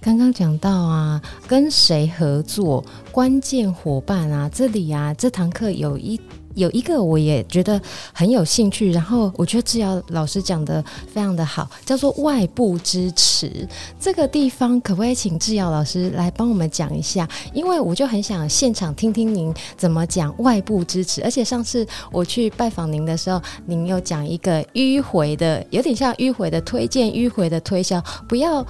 [0.00, 2.84] 刚刚讲到啊，跟谁合作？
[3.10, 6.20] 关键伙伴啊，这里啊，这堂课有一。
[6.54, 7.80] 有一个我也觉得
[8.12, 13.66] 很有兴趣，然后我觉得致尧老师讲的非常的好，叫做外部支持。
[14.00, 17.28] 这个地方可不可以请致尧老师来帮我们讲一下？
[17.52, 21.22] 因为我就很想现场听听您怎么讲外部支持。
[21.22, 28.64] 而且上次我去拜访您的时候，您有讲一个迂回的，有点像迂回的推荐、迂回的推销，不要。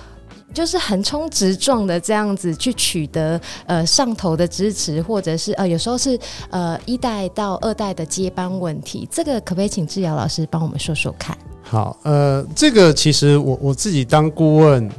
[0.53, 6.19] 就是横冲直撞的这样子去取得呃上头的支持，或者是呃有时候是
[6.51, 11.37] 呃一代到二代的接班问题，这个可不可以请致尧老师帮我们说说看？
[11.63, 14.91] 好，呃，这个其实我我自己当顾问，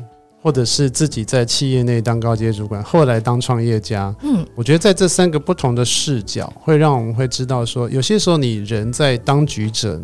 [0.41, 10.01] 或者是自己在企业内当高阶主管，后来当创业家，嗯，我觉得在这三个不同的视角，会让我们会知道说，有些时候你人在当局者。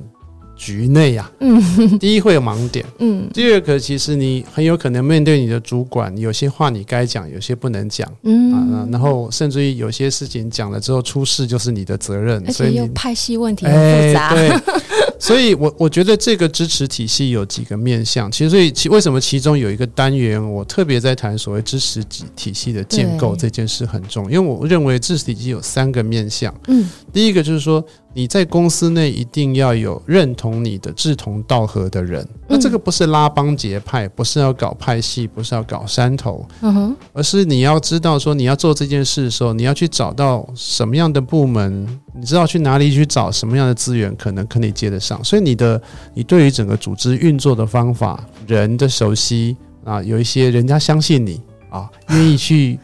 [0.60, 1.58] 局内呀，嗯，
[2.00, 8.52] 第一会有盲点，嗯，第二个其实你很有可能面对你的主管，有些话你该讲，有些不能讲，嗯。
[8.52, 14.74] 啊，然后甚至于有些事情讲了之后出事就是你的责任，而且又派系问题很复杂，欸、对，
[15.18, 27.84] 所以我我觉得这个支持体系有几个面向，其实所以其为什么其中有一个单元我特别在谈所谓支持体体系的建构这件事很重要，因为我认为支持体系有三个面向，嗯，第一个就是说。
[28.14, 45.24] 你在公司内一定要有认同你的志同道合的人，那这个不是拉帮结派，不是要搞派系，不是要搞山头，嗯哼，而是你要知道说你要做这件事的时候，你要去找到什么样的部门，你知道去哪里去找什么样的资源，可能可以接得上。
[45.24, 45.82] 所以你的
[46.14, 52.80] 你对于整个组织运作的方法、人的熟悉啊，有一些人家相信你啊，愿意去。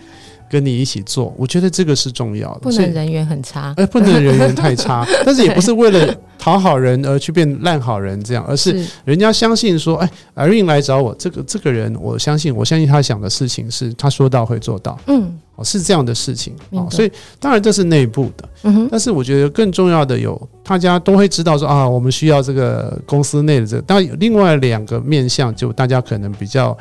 [0.49, 2.59] 跟你一起做，我觉得这个是重要的。
[2.61, 26.77] 不能人缘很差，哎，不能人缘太差， 但是也不是为了讨好人而去变烂好人这样，而是人家相信说，哎，Irene 来找我，这个这个人，我相信，我相信他想的事情是他说到会做到，嗯，哦，是这样的事情，哦，所以当然这是内部的，嗯哼，但是我觉得更重要的有，大家都会知道说啊，我们需要这个公司内的这个，当然有另外两个面向，就大家可能比较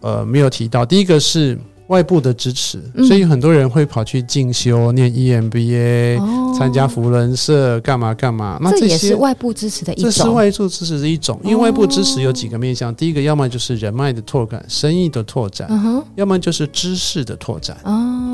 [0.00, 1.58] 呃没有提到，第一个是。
[1.88, 6.18] 外部的支持，所以很多人会跑去进修、念 EMBA、
[6.56, 8.58] 参加福人社，干嘛干嘛。
[8.62, 10.04] 那这也是外部支持的一种。
[10.04, 15.68] 这是外部支持的一种，因为外部支持有几个面向：第一个，要么就是人脉的拓展、生意的拓展；
[16.14, 17.76] 要么就是知识的拓展，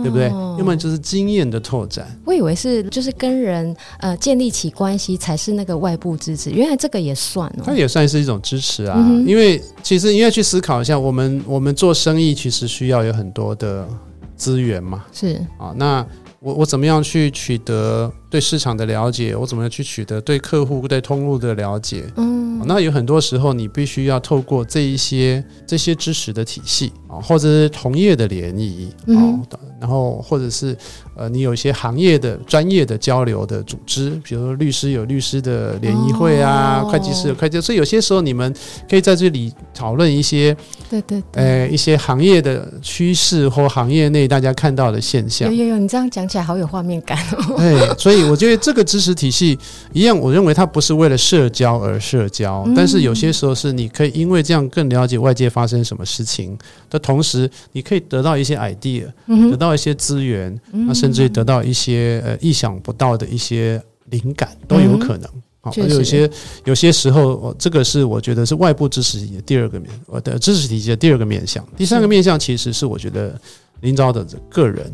[0.02, 0.28] 对不对？
[0.58, 2.06] 要么就是经验的拓展。
[2.24, 7.62] 我以为是就是跟人呃建立起关系才是那个外部支持，原来这个也算哦。
[7.64, 13.39] 它也算是一种支持啊，因为其实应该去思考一下，我们我们做生意其实需要有很多。
[13.40, 13.88] 多的
[14.36, 15.40] 资源嘛，是。
[15.58, 16.06] 啊，那
[16.40, 19.34] 我我怎么样去取得对市场的了解？
[19.34, 22.04] 我怎么样去取得对客户对通路的了解？
[22.16, 29.04] 嗯，那有很多时候你必须要透过这一些这些知识的体系啊，或者是同业的联谊啊。
[29.08, 29.46] 嗯
[29.80, 30.76] 然后，或者是
[31.16, 38.54] 呃，你有一些行业的专业的交流的组织，比如说律师有律师的联谊会啊，哦、会计师有会计，所以有些时候你们
[38.90, 40.54] 可以在这里讨论一些，
[40.90, 45.48] 对对，对，呃，一些行业的趋势或行业内大家看到的现象。
[45.48, 47.56] 有有有，你这样讲起来好有画面感哦。
[47.56, 49.58] 对，所以我觉得这个知识体系
[49.92, 56.56] 一样，我认为它不是为了社交而社交，嗯、但是有些时候是你可以因为这样更了解外界发生什么事情
[56.90, 59.70] 的同时，你可以得到一些 idea，、嗯、得到。
[59.70, 65.30] 一些资源，那甚至于得到一些呃意想不到的一些灵感都有可能。
[65.60, 66.28] 好，而有些
[66.64, 71.64] 有些时候，这个是我觉得是外部知识体的第二个面，我的知识体系的第二个面向。
[71.76, 73.40] 第三个面向其实是我觉得
[73.82, 74.92] 领导者的个人，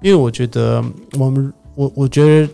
[0.00, 0.82] 因为我觉得
[1.18, 2.52] 我们我我觉得。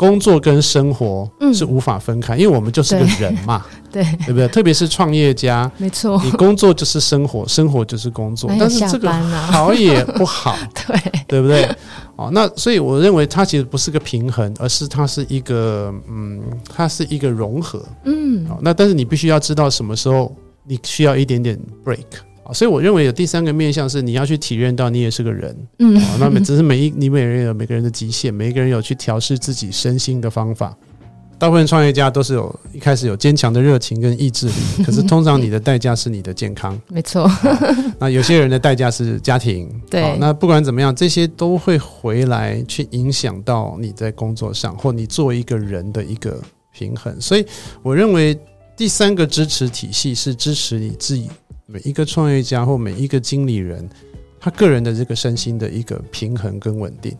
[0.00, 4.48] 工作跟生活是无法分开，嗯、因为我们就是个人嘛，对对，不对？
[4.48, 10.56] 特别是创业家，没错，你工作就是生活，生活就是工作，但是这个好也不好，
[10.88, 11.68] 对对不对？
[12.16, 16.40] 哦，那所以我认为它其实不是个平衡，而是它是一个嗯，
[16.74, 21.98] 它是一个融合，嗯，哦，那但是你必须要知道什么时候你需要一点点 break。
[22.52, 30.76] 所以我认为有第三个面向是你要去体验到你也是个人，嗯，那么只是每一你每个人有每个人的极限，每一个人有去调试自己身心的方法。
[31.38, 37.26] 大部分创业家都是有一开始有坚强的热情跟意志力，可是通常你的代价是你的健康，没错。
[37.98, 40.18] 那有些人的代价是家庭， 对。
[40.18, 46.38] 那不管怎么样，这些都会回来去影响到你在工作上或你作为一个人的一个
[46.72, 47.18] 平衡。
[47.18, 47.46] 所以
[47.82, 48.38] 我认为
[48.76, 51.30] 第三个支持体系是支持你自己。
[51.72, 53.88] 每一个创业家或每一个经理人，
[54.40, 57.16] 他个人的这个身心的一个平衡跟稳定。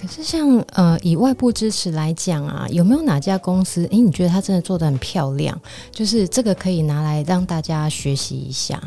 [0.00, 3.86] 可是像呃，以外部支持来讲啊，有没有哪家公司？
[3.90, 5.60] 诶，你觉得他真的做得很漂亮？
[5.90, 8.80] 就是这个可以拿来让大家学习一下。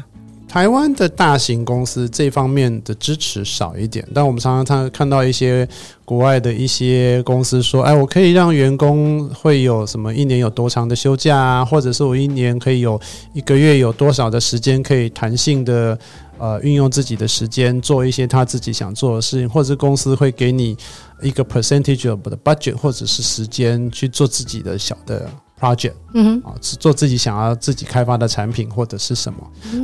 [0.54, 5.68] 台湾的大型公司这方面的支持少一点，但我们常常看到一些
[6.06, 13.02] 国外的一些公司说：“哎，我可以让员工会有什么一年有多长的休假啊，或者是我一年可以有
[13.34, 15.98] 一个月有多少的时间可以弹性的
[16.38, 20.78] 呃运用自己的时间做一些他自己想做的事情，或者是公司会给你
[21.24, 25.28] 一个 percentage of the budget 或者是时间去做自己的小的。”
[25.64, 29.40] project，嗯哼，啊，做自己想要自己开发的产品或者是什么，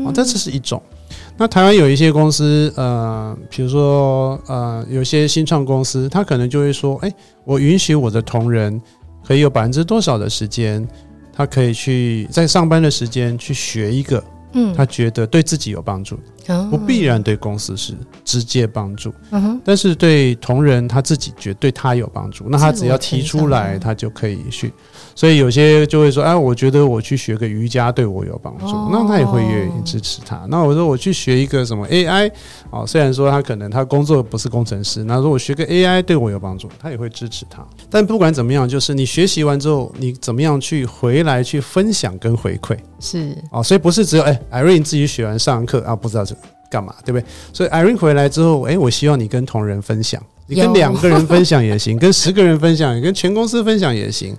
[0.05, 0.81] 啊，这只是一种。
[1.37, 7.13] 那台湾有一些公司，呃，比如说，呃，有些新创公司，他可能就会说，哎，
[7.45, 8.79] 我允许我的同仁
[9.25, 10.85] 可以有百分之多少的时间
[11.33, 14.21] 他可以去在上班的时间去学一个，
[14.53, 16.19] 嗯，他觉得对自己有帮助，
[16.69, 24.71] 不必然对公司是直接帮助，嗯，但是对同仁他自己觉得对他有帮助，那他只要提出来，他就可以去。
[25.15, 30.45] 所以有些就会说，哎，我觉得我去学个瑜伽对我有帮助，哦、那他也会愿意支持他。
[30.47, 32.31] 那我说我去学一个什么 AI，
[32.69, 37.65] 哦，虽然说他可能他工作不是工程师，那说我学个 AI 对我有帮助，他也会支持他。
[37.89, 43.35] 但不管怎么样，就是你学习完之后，你怎么样去回来去分享跟回馈，是。
[43.51, 46.33] 哦，所以不是只有哎，Irene 自己学完上课啊，不知道这
[46.69, 47.25] 干嘛，对不对？
[47.51, 54.35] 所以 Irene 回来之后，哎，我希望你跟同仁分享，你跟两个人分享也行，跟十个人分享，也跟全公司分享也行。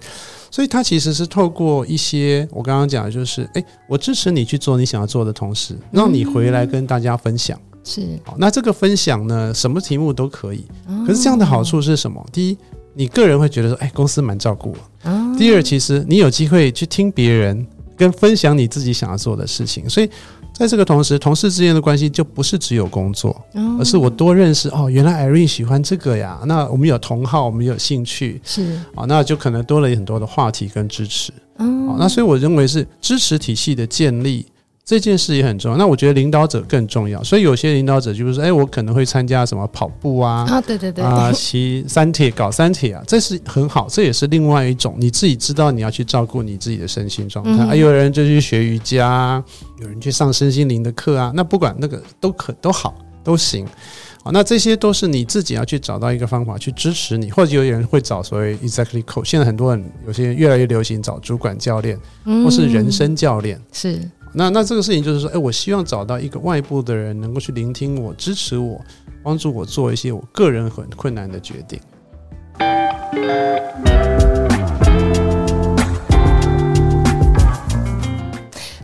[0.52, 7.56] 所以，他其实是透过一些我刚刚讲的，就是，哎，我支持你去做你想要做的同时，让你回来跟大家分享。
[7.84, 10.64] 是，好，那这个分享呢，什么题目都可以。
[11.06, 12.24] 可是这样的好处是什么？
[12.32, 12.58] 第一，
[12.94, 15.36] 你个人会觉得说，哎，公司蛮照顾我。
[15.38, 17.64] 第二，其实你有机会去听别人
[17.96, 20.10] 跟分享你自己想要做的事情，所以。
[20.60, 23.34] 在这个同时，同事之间的关系就不是只有工作，
[23.78, 26.38] 而是我多认识哦，原来 Irene 喜欢这个呀。
[26.44, 31.32] 那我们有同好，我们有兴趣，是啊，那就可能多了很多的话题跟支持。
[31.56, 34.44] 嗯，那所以我认为是支持体系的建立。
[34.90, 37.22] 这件事也很重要，那我觉得领导者更重要。
[37.22, 47.52] 所以有些领导者就是说，哎，我可能会参加什么跑步啊，啊，对对对，啊，骑三铁，搞三铁啊，这是很好，这也是另外一种你自己知道你要去照顾你自己的身心状态。
[47.58, 49.40] 还、嗯啊、有人就去学瑜伽，
[49.80, 53.64] 有人去上身心灵的课啊，那不管那个都可都好都行。
[54.24, 64.10] 好，那这些都是你自己要去找到一个方法去支持你，或者有人会找所谓 executive coach，现在很多人有些越来越流行找主管教练，或是人生教练，嗯、是。
[64.32, 68.80] 那那这个事情就是说，哎，我希望找到一个外部的人，能够去聆听我、支持我、
[69.22, 71.80] 帮助我做一些我个人很困难的决定。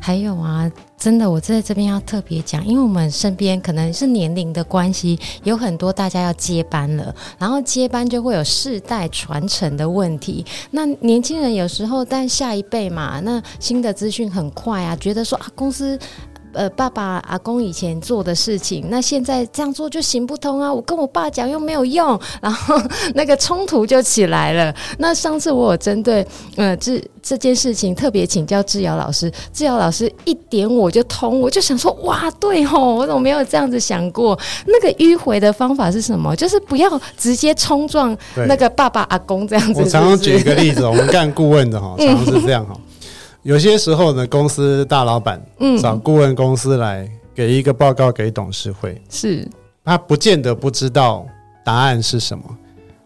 [0.07, 0.71] 还有啊。
[0.97, 10.47] 真的，我在这边要特别讲，因为我们身边可能是年龄的关系，有很多大家要接班了，然后接班就会有世代传承的问题。
[10.71, 15.99] 那年轻人有时候，但下一辈嘛，那新的资讯很快啊，觉得说啊，公司。
[16.53, 20.73] 呃，爸爸、阿公以前做的事情，那现在这样做就行不通啊！
[20.73, 22.81] 我跟我爸讲又没有用，然后
[23.15, 24.75] 那个冲突就起来了。
[24.99, 34.39] 那上次我有针对呃这这件事情特别请教致尧老师，致尧老师一点我就通，我就想说哇，对吼，我怎么没有这样子想过？
[34.67, 36.35] 那个迂回的方法是什么？
[36.37, 38.17] 就是不要直接冲撞
[38.49, 39.83] 那个爸爸、阿公这样子。
[39.83, 42.75] 我常常举一个例子，我们干顾问的哈，常常是这样哈。
[43.47, 45.41] 有些时候呢，公司大老板
[45.81, 49.47] 找顾问公司来给一个报告给董事会，是
[49.85, 51.25] 他不见得不知道
[51.65, 52.43] 答案是什么，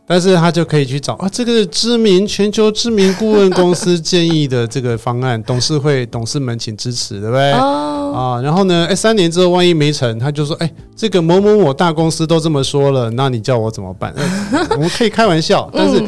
[0.07, 7.53] 但是他就可以去找啊，这个是知名全球知名顾问公司建议的这个方案，董事会董事们请支持，对不对？
[7.53, 14.15] 哦啊，然后呢，哎，三年之后万一没成，他就说，哎，这个某某某大公司都这么说了，那你叫我怎么办？
[14.73, 16.03] 我们可以开玩笑，但是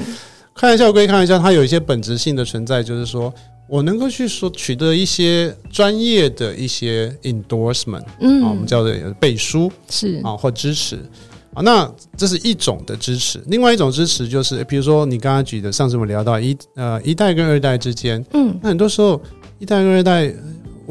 [0.54, 3.30] 开玩笑归开玩笑，它有一些本质性的存在，就是说。
[3.72, 10.96] 我能够去说取得一些专业的一些 endorsement，嗯，啊，我们叫做背书是啊，或支持
[11.54, 13.42] 啊，那这是一种的支持。
[13.46, 19.18] 另外一种支持就是，比如说你刚刚举的，上次我们聊到一呃一代跟二代之间，嗯，那很多时候
[19.58, 20.34] 一代跟二代。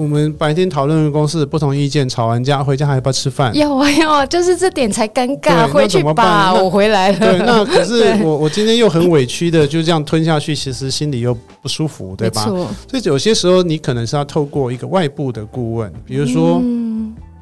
[0.02, 3.56] 我们白天讨论公司不同意见，吵完架回家还要不要吃饭？
[3.56, 5.68] 要啊要啊，就是这点才尴尬。
[5.72, 7.20] 回去吧，我回来了。
[7.20, 12.46] 对，那可是我我今天又很委屈的就这样吞下去，其实心里又不舒服，对吧？
[12.46, 16.60] 所以有些时候你可能是要透过一个外部的顾问，比如说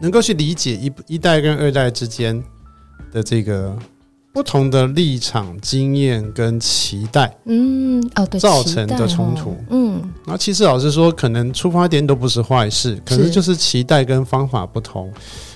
[0.02, 2.44] 能够去理解一一代跟二代之间
[3.14, 3.74] 的这个。
[4.32, 9.79] 不同的立场、经验跟期待，嗯，哦，对，造成的冲突，嗯，
[10.30, 13.30] 那其实老实说，可能出发点都不是坏事，可是。
[13.30, 15.12] 就是期待跟方法不同，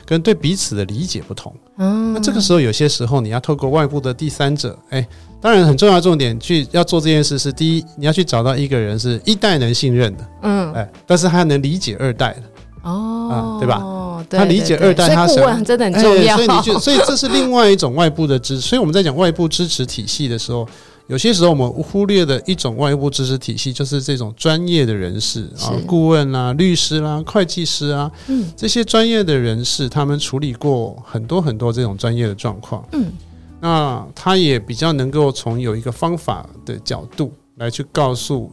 [0.05, 5.05] 跟对彼此的理解不同，嗯，那这个时候有些时候你要透过外部的第三者，哎，
[5.41, 12.43] 当然很重要重点去要做这件事是第一，你要去找到一个人是一代能信任的，嗯，哎，但是他能理解二代的，
[12.83, 13.83] 哦，啊，对吧？
[14.29, 18.69] 他理解二代，他顾问真的很重要，所以你就，所以这是另外一种外部的支持。
[18.69, 20.65] 所以我们在讲外部支持体系的时候，
[21.07, 33.11] 有些时候我们忽略的一种外部知识体系，就是这种专业的人士啊，顾问啦、律师啦、会计师啊，嗯，这些专业的人士，他们处理过很多很多这种专业的状况，嗯，
[33.59, 38.49] 那他也比较能够从有一个方法的角度来去告诉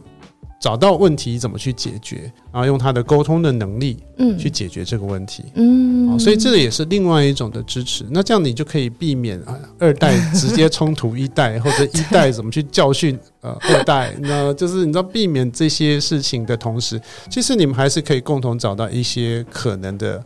[0.61, 8.05] 找到问题怎么去解决，然后用他的沟通的能力，嗯，去解决这个问题，嗯，所以这个也是另外一种的支持。
[8.11, 20.23] 那这样你就可以避免啊 二代直接冲突一代，或者一代怎么去教训呃 二代，那就是你知道避免这些事情的同时，其实你们还是可以共同找到一些可能的。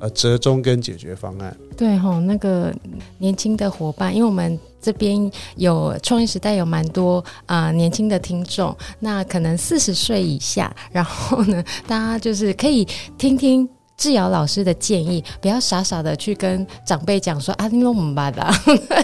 [0.00, 1.54] 呃，折中跟解决方案。
[1.76, 2.72] 对吼，那个
[3.18, 12.86] 年轻的伙伴，因为我们这边有创业时代有蛮多啊、呃、年轻的听众，那可能四十岁以下，然后呢， 大家就是可以
[13.18, 18.50] 听听致尧老师的建议，不要傻傻的去跟长辈讲说啊，你弄唔办 的，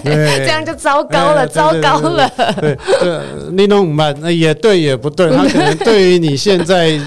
[0.03, 2.27] 这样就糟糕了，糟糕了。
[2.59, 3.23] 对，对，
[3.53, 6.99] 你弄唔办，那也对也不对，他可能对于你现在。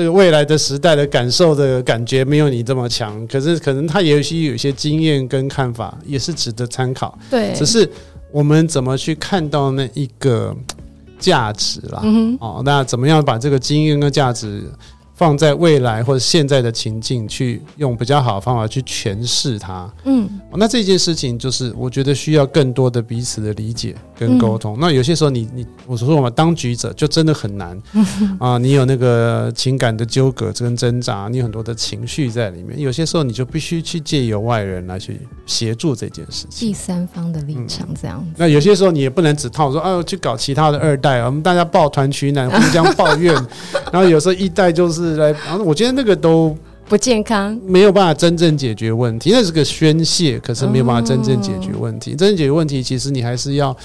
[0.00, 7.18] 这个未来的时代的感受的感觉没有你这么强，可是可能他也许有些经验跟看法，也是值得参考。
[7.30, 7.86] 对，只是
[8.32, 10.56] 我们怎么去看到那一个
[11.18, 12.00] 价值啦？
[12.02, 14.64] 嗯，哦，那怎么样把这个经验跟价值？
[15.20, 19.86] 放在未来或者现在的情境，去用比较好的方法去诠释它。
[20.04, 24.78] 嗯，那这件事情就是我觉得需要更多的彼此的理解跟沟通。
[24.78, 28.06] 嗯、那有些时候你，你你我说我们当局者就真的很难、嗯、
[28.40, 28.56] 啊！
[28.56, 32.80] 你有那个情感的纠葛跟挣扎，你有很多的情绪在里面。
[32.80, 38.34] 有些时候你就必须去借由外人来去协助这件事情，第三方的立场这样子、嗯。
[38.38, 43.34] 那有些时候你也不能只套说，哎、啊，去搞其他的二代，我们大家抱团取暖，互相抱怨。
[43.92, 45.09] 然后有时候一代就是。
[45.16, 46.56] 来，然后我觉得那个都
[46.88, 49.30] 不健康，没有办法真正解决问题。
[49.32, 52.10] 那是个宣泄，可是没有办法真正解决问题。
[52.10, 53.76] 真正解决问题，其实你还是要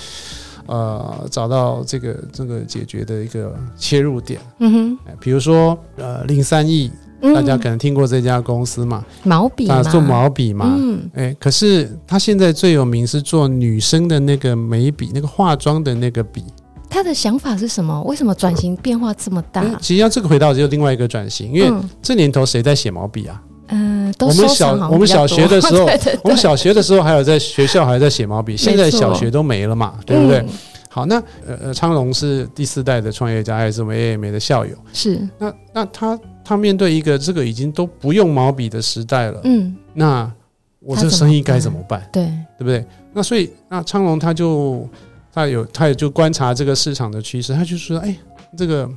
[0.66, 4.40] 呃找到这个这个解决的一个切入点。
[4.60, 6.90] 嗯哼，比如说呃零三亿，
[7.34, 10.76] 大家可能听过这家公司嘛，毛笔啊，做毛笔嘛。
[10.78, 16.44] 嗯，哎，可是他现在最有名是做女生的那个眉笔，那个化妆的那个笔。
[16.90, 18.02] 他的想法是什么？
[18.04, 19.64] 为什么转型变化这么大？
[19.82, 21.72] 其实要这个回到就另外一个转型，因为
[22.02, 23.42] 这年头谁在写毛笔啊？
[23.68, 30.38] 嗯，都我们小我们小学的时候， 对对对，我们小学的时候还有在学校还在写毛笔，现在小学都没了嘛，对不对？
[30.40, 30.50] 嗯、
[30.90, 31.16] 好，那
[31.48, 34.76] 呃呃，昌隆是第四代的创业家，还是我们 AMA 的校友？
[34.94, 35.28] 是。
[35.40, 40.32] 那那他他面对一个这个已经都不用毛笔的时代了，嗯，那
[40.80, 42.08] 我这生意该怎么办？
[42.14, 42.26] 对，
[42.60, 42.86] 对不对？
[43.14, 44.88] 那所以那昌隆他就。
[45.36, 48.16] 他有，他也就观察这个市场的趋势，他就说：“哎，
[48.58, 48.90] 这个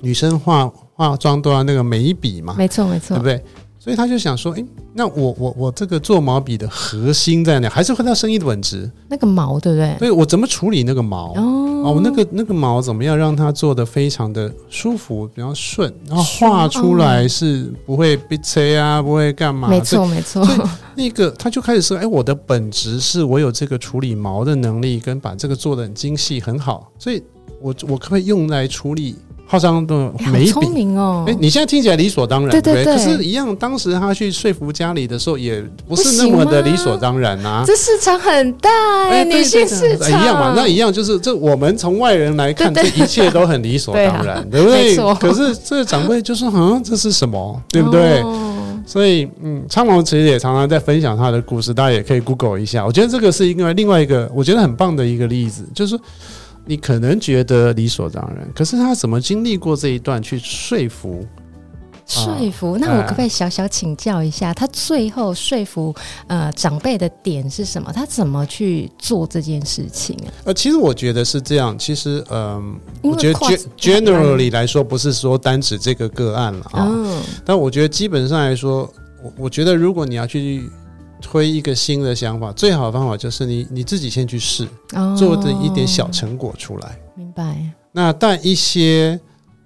[0.00, 3.44] 女生化化妆都要那个眉笔嘛，没错没错，对不对？
[3.86, 4.64] 所以他就想说：哎，
[4.94, 7.70] 那我我我这个做毛笔的核心在哪？
[7.70, 8.90] 还是回到生意的本质？
[9.08, 9.94] 那个毛，对不对？
[10.00, 11.32] 对，我怎么处理那个毛？
[11.34, 11.42] 哦，
[11.84, 19.68] 哦，那个那个毛怎么样让它做的非常的舒服，比较顺，然后画出来是不会被切啊，不会干嘛？
[19.68, 20.44] 没错没错。”
[20.96, 27.22] 那个他就开始说：“哎，我的本质是我有这个处理毛的能力，跟把这个做的很精细很好，所以
[27.62, 29.14] 我我可不可以用来处理
[29.46, 30.50] 化妆的眉笔？
[30.50, 31.24] 聪明哦！
[31.28, 32.96] 哎，你现在听起来理所当然，对对对。
[32.96, 37.62] 可是，一样，当时他去说服家里的时候，也不是那么的理所当然啊。
[37.66, 38.70] 这市场很大
[39.08, 40.52] 哎，女性市场一样嘛？
[40.56, 44.96] 那一样就是这，我们从外人来看，这一切都很理所当然， 对不对？
[45.14, 47.62] 可是这个长辈就说：嗯，这是什么？
[47.68, 48.22] 对不对？”
[48.86, 52.86] 所以，嗯，昌隆其实也常常在分享他的故事，大家也可以 Google 一下。
[52.86, 56.00] 我觉得这个是因为另外一个我觉得很棒的一个例子，就是说
[56.66, 61.24] 你可能觉得理所当然，可是他怎么经历过这一段去说服？
[62.08, 62.78] 说服？
[62.78, 65.92] 那我可不可以小小请教一下，他最后说服
[66.28, 67.90] 呃长辈的点是什么？
[67.92, 70.30] 他怎么去做这件事情啊？
[70.44, 71.76] 呃，其实我觉得是这样。
[71.76, 73.38] 其实，嗯，我觉得
[73.76, 76.86] generally 来说，不是说单指这个个案了啊。
[76.88, 77.20] 嗯。
[77.44, 78.88] 但我觉得基本上来说，
[79.20, 80.70] 我我觉得如果你要去
[81.20, 84.66] 推一个新的想法，最好的方法就是你你自己先去试，
[85.16, 86.98] 做的一点小成果出来。
[87.14, 87.56] 明白。
[87.92, 89.18] 那带一些。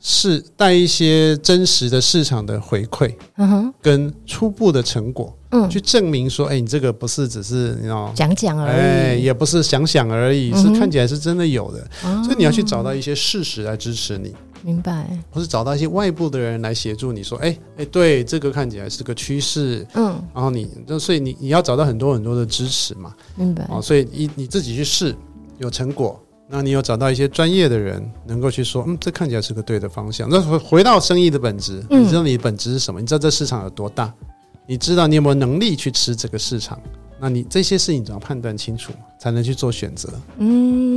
[0.03, 11.86] 是带一些真实的市场的回馈，嗯哼，跟初步的成果，嗯，去证明说，哎，你这个不是只是你知道讲讲而已，哎，也不是想想而已，是看起来是真的有的，
[12.24, 15.08] 所以你要去找到一些事实来支持你，明白？
[15.30, 23.66] 或是找到一些外部的人来协助你说，哎哎，对，这个看起来是个趋势，嗯，然后你，所以你你要找到很多很多的支持嘛，明白？
[23.70, 25.14] 哦，所以你你自己去试，
[25.58, 26.20] 有成果。
[26.52, 30.28] 那你有找到一些专业的人，能够去说，嗯，这看起来是个对的方向。
[30.28, 33.00] 那回回到生意的本质，你知道你的本质是什么？
[33.00, 34.12] 你知道这市场有多大？
[34.66, 36.80] 你知道你有没有能力去吃这个市场？
[37.20, 40.08] 那你这些事情怎么判断清楚，才能去做选择？
[40.38, 40.89] 嗯，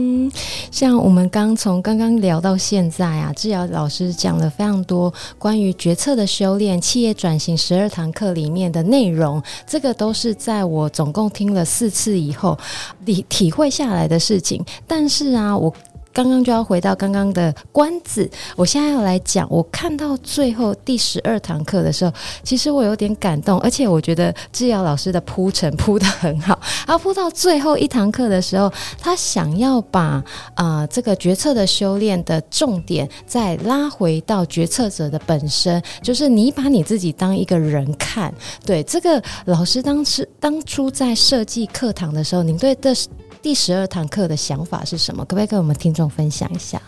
[0.72, 12.58] 像我们刚从刚刚聊到现在啊，志尧老师讲了非常多关于决策的修炼、企业转型十二堂课里面的内容，这个都是在我总共听了四次以后，
[13.06, 14.64] 体体会下来的事情。
[14.86, 15.74] 但是啊，我。
[16.14, 26.58] 刚刚就要回到刚刚的关子，我现在要来讲，我看到最后第十二堂课的时候，其实我有点感动，而且我觉得致尧老师的铺陈铺得很好。
[26.88, 38.32] 然后铺到最后一堂课的时候，他想要把啊、呃、这个决策的修炼的重点再拉回到决策者的本身，就是你把你自己当一个人看。
[38.64, 42.94] 对，这个老师当时当初在设计课堂的时候，您对这
[43.44, 45.24] 第十二堂课的想法是什么？
[45.26, 46.82] 可不可以跟我们听众分享一下？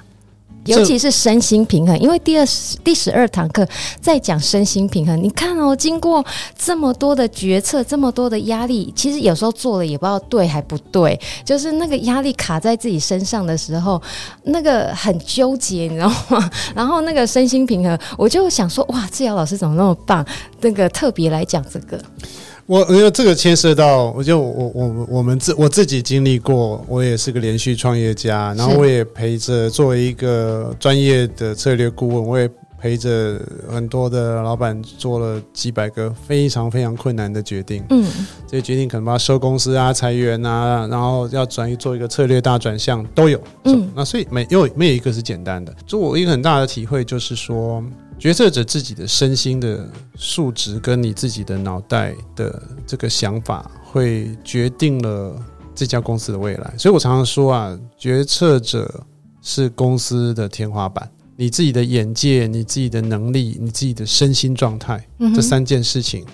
[0.64, 2.46] 尤其是身心平衡，因为第二
[2.82, 3.68] 第十二堂课
[4.02, 5.22] 在讲身心平衡。
[5.22, 6.26] 你看哦，经过
[6.58, 14.02] 这么多的决策，这么多的压力，其实有时候做了也不知道对还不对，就是那个压力卡在自己身上的时候，
[14.46, 16.50] 那个很纠结，你知道吗？
[16.74, 20.26] 然后那个身心平衡，我就想说，哇，志尧老师怎么那么棒？
[20.62, 22.02] 那个特别来讲这个。
[22.68, 32.50] 我因为这个牵涉到，我就我我我们自我自己经历过，我也是个连续创业家，然后我也陪着作为一个专业的策略顾问，我也
[32.80, 33.40] 陪着
[33.70, 37.84] 很多的老板做了几百个非常非常困难的决定。
[37.92, 38.04] 嗯，
[38.48, 43.40] 这些决定可能要收公司啊、裁员啊，然后要转移做一个策略大转向都有。
[43.66, 45.72] 嗯，那所以没有没有一个是简单的。
[45.86, 47.84] 就我一个很大的体会就是说。
[48.18, 55.36] 决策者自己的身心的素质跟你自己的脑袋的这个想法，会决定了
[55.76, 56.74] 这家公司的未来。
[56.78, 59.04] 所以我常常说啊，决策者
[59.42, 61.10] 是公司的天花板。
[61.36, 65.06] 你自己的眼界、你自己的能力、你自己的身心状态，
[65.36, 66.26] 这三件事情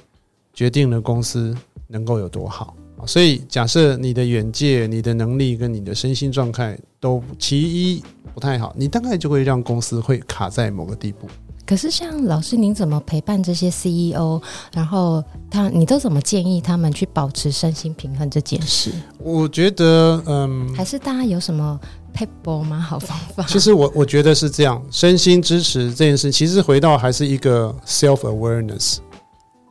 [0.53, 1.57] 决定了公司
[1.87, 2.75] 能够有多好。
[3.07, 11.27] 所以，假设你的眼界、你的能力跟你的身心状态都其一不太好，你大概就会让公司会卡在某个地步。
[11.65, 14.41] 可是，像老师，您怎么陪伴这些 CEO？
[14.73, 18.91] 然后他，你都怎么建议他们去保持身心平衡这件事？
[19.19, 21.79] 我觉得，嗯，还是大家有什么
[22.13, 22.79] 撇步吗？
[22.79, 23.43] 好方法？
[23.47, 28.97] 其实我我觉得是这样，身心支持这件事，其实回到还是一个 self awareness，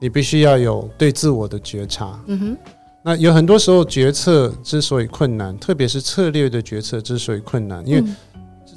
[0.01, 2.19] 你必须要有对自我的觉察。
[2.29, 2.57] 嗯哼，
[3.03, 8.03] 那有很多时候决策之所以困难，特别是策略的决策之所以困难，因为。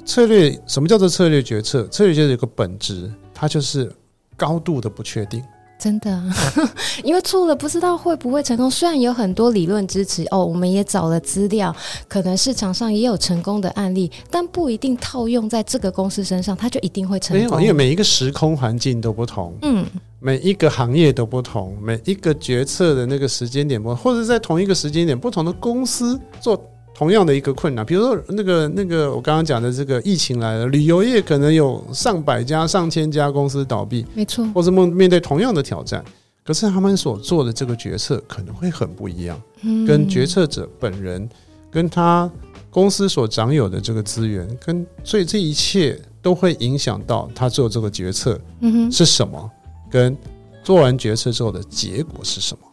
[0.04, 1.86] 策略，什么叫做策略决策？
[1.88, 3.90] 策略就是有个本质，它就是
[4.36, 5.42] 高度的不确定。
[5.76, 6.24] 真的啊，
[7.02, 8.70] 因为错了不知道会不会成功。
[8.70, 11.74] 虽然有很多理论支持哦，我们也找了资料，
[12.08, 17.60] 可能市场上也有成功的案例，但不一定套用在这个公司身上，它就一定会成功。
[17.60, 19.84] 因为每一个时空环境都不同，嗯，
[20.20, 26.58] 每一个行业都不同，每一个决策的那个时间点不同，或者在同一个时间点，不同的公司做。
[26.96, 36.04] 同样的一个困难，比如说那个那个我刚刚讲的这个疫情来了，旅游业可能有上百家、上千家公司倒闭，没错，或是面面对同样的挑战，
[36.44, 41.28] 可是他们所做的这个决策可能会很不一样，嗯，跟决策者本人
[41.70, 42.30] 跟他
[42.70, 49.50] 公司所掌有的这个资源，跟所以这一切都会影响到他做这个决策，嗯哼，是什么，
[49.90, 50.16] 跟
[50.62, 52.66] 做完决策之后的结果是什么，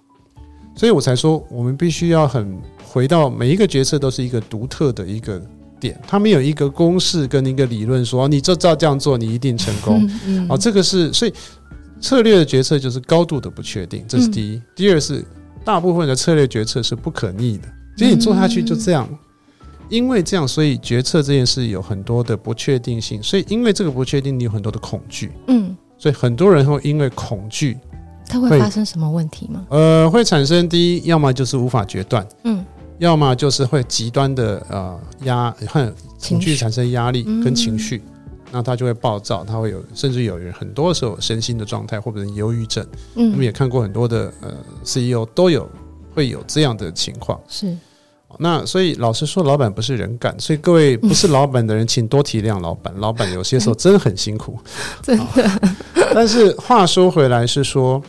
[0.82, 2.60] 所以我才说我们必须要很。
[2.84, 5.40] 回到每一个决策都是一个独特的一个
[5.80, 10.04] 点，他没有一个公式跟一个理论说，你就照这样做，你一定成功。
[10.08, 11.34] 嗯嗯、哦，这个是所以
[12.02, 14.56] 策略的决策就是高度的不确定，这是第一。
[14.56, 15.24] 嗯、第二是
[15.64, 19.08] 大部分的策略决策是不可逆的，所以你做下去就这样。
[19.12, 19.18] 嗯、
[19.88, 25.32] 因为这样，所以决策这件事有很多的不确定性，所以因为这个不确定，你有很多的恐惧。
[25.48, 27.78] 嗯，所以很多人会因为恐惧，
[28.32, 29.66] 它会发生什么问题吗？
[29.70, 32.26] 呃，会产生第一，要么就是无法决断。
[32.44, 32.66] 嗯。
[33.00, 38.22] 要么就是会极端的呃压，很情绪产生压力跟情绪，嗯、
[38.52, 42.86] 那他就会暴躁，他会有甚至有人很多时候身心的状态或者是忧郁症。
[43.16, 44.54] 嗯，我们也看过很多的呃
[44.84, 45.68] CEO 都有
[46.14, 47.40] 会有这样的情况。
[47.48, 47.76] 是，
[48.38, 52.94] 那所以老实说，老板不是人干，所以各位不是老板的人，请多体谅老板。
[52.98, 54.60] 老板有些时候真的很辛苦，
[55.02, 55.26] 真的。
[56.14, 58.00] 但是话说回来是说，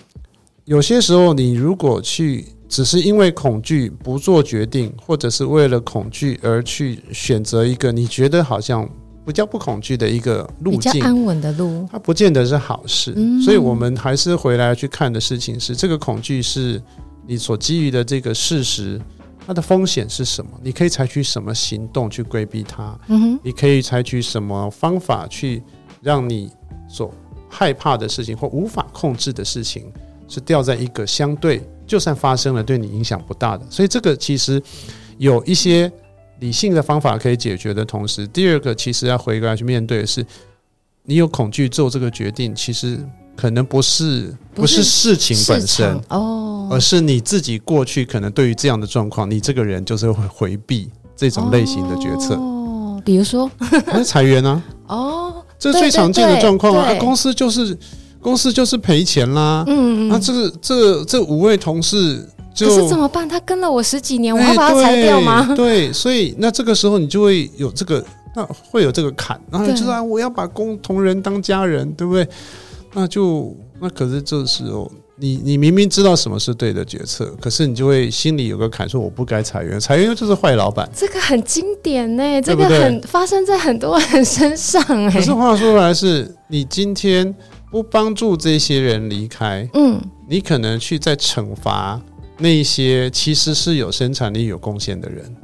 [0.64, 2.44] 有些时候你如果去。
[2.72, 8.88] 只是因为恐惧不做决定，或者是为了恐惧而去选择一个你觉得好像
[9.26, 13.12] 不叫不恐惧的一个路径，比较安稳的路，它不见得是好事。
[13.14, 16.82] 嗯、所以，我们还是回来去看的事情是：这个恐惧是
[17.26, 18.98] 你所基于的这个事实，
[19.46, 20.50] 它的风险是什么？
[20.62, 22.98] 你可以采取什么行动去规避它？
[23.08, 25.62] 嗯哼，你可以采取什么方法去
[26.00, 26.50] 让你
[26.88, 27.12] 所
[27.50, 29.92] 害怕的事情或无法控制的事情，
[30.32, 31.62] 是掉在一个相对。
[31.84, 34.62] 就算发生了，对你影响不大的，所以这个其实
[35.18, 35.92] 有一些
[36.38, 40.24] 理性的方法可以解决的同时，第二个其实要回过来去面对的是，
[41.04, 42.98] 你有恐惧做这个决定，其实
[43.36, 52.36] 可能不是不是事情本身哦，而是你自己过去可能对于这样的状况，你这个人就是会回避这种类型的决策。
[52.36, 53.50] 哦比如说，
[53.86, 57.76] 那裁员啊，哦，这是最常见的状况啊，公司就是
[58.22, 63.28] 公司就是赔钱啦，嗯嗯，那这个这个这五位同事就可是怎么办？
[63.28, 65.52] 他跟了我十几年，我要把他裁掉吗？
[65.54, 68.02] 对，所以那这个时候你就会有这个，
[68.34, 72.26] 那会有这个坎，然后你就是啊，我要把工同仁当家人，对不对？
[72.94, 74.90] 那就那可是这时候。
[75.16, 80.88] 你你明明知道什么是对的决策，可是你就会心里有个坎，说我不该裁员，裁员就是坏老板。
[80.96, 85.12] 这个很经典呢、欸，这个很发生在很多人身上哎、欸。
[85.12, 87.32] 可是话说回来是，是你今天
[87.72, 89.98] 不帮助这些人离开，嗯，
[90.28, 91.98] 你可能去在惩罚
[92.36, 95.34] 那些其实是有生产力、有贡献的人。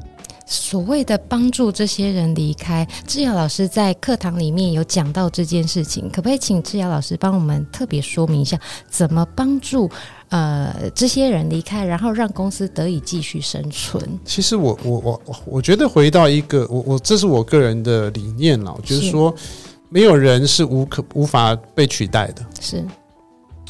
[0.44, 8.58] 所谓的帮助这些人离开，志尧老师在课堂里面有讲到这件事情，可不可以请志尧老师帮我们特别说明一下，
[8.90, 9.90] 怎么帮助
[10.28, 14.02] 呃这些人离开，然后让公司得以继续生存？
[14.24, 19.34] 其实我我我我觉得回到一个我我这是我个人的理念了，就是说
[19.88, 22.84] 没有人是无可无法被取代的，是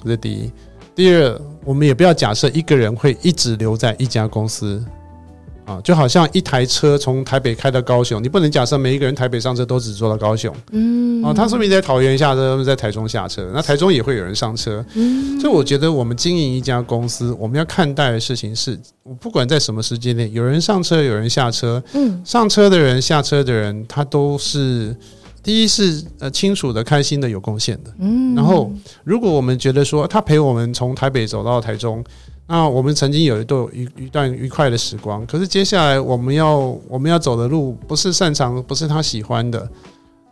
[0.02, 0.50] 这是第一。
[0.94, 4.84] 第二，我们也不要假设一个人会一直留在一家公司。
[5.64, 10.50] 啊，就好像一台车从台北开到高雄，你不能假设每一个人台北上车都只坐到高雄。
[10.72, 14.82] 嗯，啊，他说明在桃园下车，在台中下车，那台中也会有人上车。
[14.94, 21.82] 嗯，所以我觉得我们经营一家公司，我们要看待的事情是，我不管在什么时间内，有人上车，有人下车。
[21.92, 24.96] 嗯，上车的人、下车的人，他都是
[25.42, 27.92] 第一是呃清楚的、开心的、有贡献的。
[27.98, 28.72] 嗯，然后
[29.04, 32.04] 如果我们觉得说他陪我们从台北走到台中。
[32.50, 36.56] 那我们曾经有一段一一段愉快的时光，可是接下来我们要
[36.88, 39.70] 我们要走的路不是擅长，不是他喜欢的，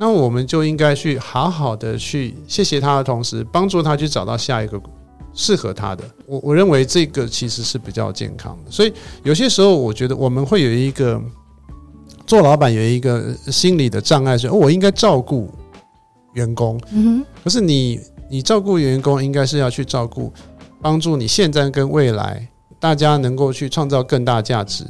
[0.01, 4.81] 那我们就应该去好好的去谢谢他的同时，帮助他去找到下一个
[5.35, 6.03] 适合他的。
[6.25, 8.91] 我我认为这个其实是比较健康的，所以
[9.23, 11.23] 有些时候我觉得我们会有一个
[12.27, 15.49] 做老板有一个心理的障碍，是我应该照顾
[16.35, 20.33] 员工，嗯哼，可是你你照顾员工应该是要去照顾。
[20.83, 22.47] 帮助你现在跟未来，
[22.79, 24.85] 大家能够去创造更大价值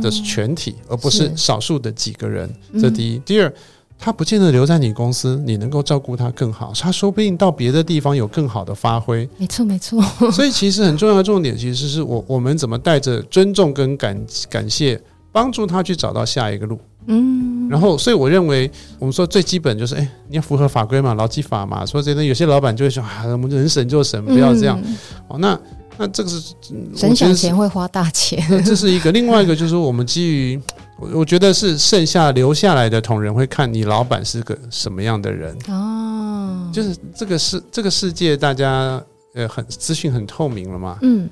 [0.00, 2.48] 的是全体，嗯、而不是少数的几个人。
[2.80, 3.52] 这第一，嗯、第二，
[3.98, 9.28] 他不见得留在你公司，你能够照顾他更好，他说不定到别的地方有更好的发挥。
[9.36, 10.00] 没错，没错。
[10.30, 14.98] 所以其实很重要的重点，其实是我我们怎么带着尊重跟感感谢，
[15.36, 16.80] 帮助他去找到下一个路。
[17.08, 21.84] 嗯，然后，所以我认为，我们说最基本就是，哎，你要符合法规嘛，劳基法嘛。
[21.84, 24.80] 说真的，有些老板就会说，啊，我们能省就省，不要这样。
[24.82, 24.96] 嗯、
[25.28, 25.60] 哦，那
[25.98, 26.54] 那这个是
[26.94, 29.12] 省小钱会花大钱， 这是一个。
[29.12, 30.60] 另外一个就是，我们基于，
[31.12, 35.54] 我觉得是剩下留下来的同仁会看你老板是个什么样的人。
[35.68, 38.98] 哦，就是这个世这个世界，大家
[39.34, 40.98] 呃很资讯很透明了嘛。
[41.02, 41.28] 嗯。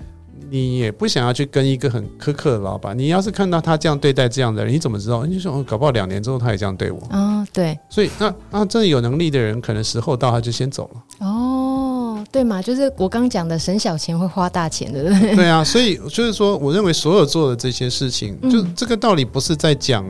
[0.55, 2.96] 你也不想要去跟一个很苛刻的老板。
[2.96, 5.26] 你要是看到他这样对待这样的人，你怎么知道？
[5.26, 7.00] 你就说，哦，搞不好两年之后他也这样对我。
[7.11, 7.76] 哦，对。
[7.90, 11.26] 所以那那真的有能力的人，可能时候到他就先走了。
[11.26, 15.34] 哦，对嘛，就是我刚讲的，省小钱会花大钱，对不对？
[15.34, 20.07] 对啊，所以就是说，我认为所有做的这些事情，就这个道理不是在讲，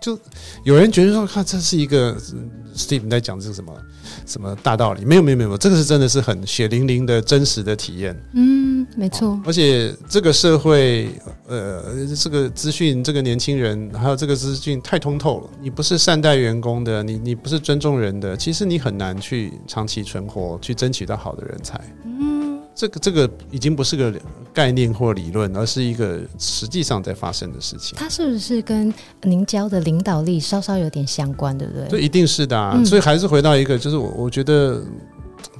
[0.00, 0.16] 就
[0.62, 2.16] 有人觉得说，看这是一个
[2.76, 3.72] Steve 在讲这是什么？
[4.28, 5.04] 什么大道理？
[5.04, 8.14] 没有没有没有，这个是真的是很血淋淋的真实的体验。
[8.34, 9.40] 嗯，没错。
[9.46, 11.08] 而且这个社会，
[11.48, 11.82] 呃，
[12.14, 15.50] 这个资讯，这个年轻人，还有这个资讯太通透了。
[15.62, 21.80] 你不是善待员工的，你你不是尊重人的，其实你很难去长期存活，去争取到好的人才。
[22.04, 22.47] 嗯。
[22.78, 24.14] 这个这个已经不是个
[24.54, 27.98] 概念或理论，而是一个实际上在发生的事情。
[27.98, 31.88] 它是不是跟您教的领导力稍稍有点相关，对不对？
[31.88, 32.74] 这一定是的啊。
[32.76, 34.80] 嗯、所以还是回到一个，就是我我觉得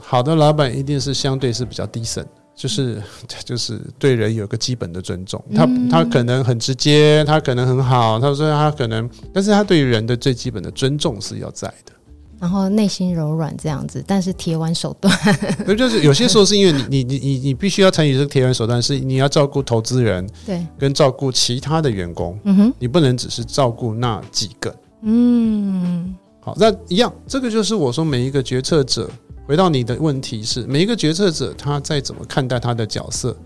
[0.00, 3.02] 好的老板一定是相对是比较 decent，就是
[3.44, 5.44] 就是对人有个基本的尊重。
[5.56, 11.92] 他他可能很直接，他可能很好，他说他可能，但是他对于人的最基本的尊重是要在的。
[12.40, 15.12] 然后内心柔软这样子，但是铁腕手段。
[15.66, 29.10] 不就是有些时候是因为你你你你你必须要参与这个铁腕手段，是你要照顾投资人，对，跟照顾其他的员工，嗯哼，你不能只是照顾那几个，嗯，好，那一样，这个就是我说每一个决策者，
[29.46, 33.36] 回到你的问题是，每一个决策者他在怎么看待他的角色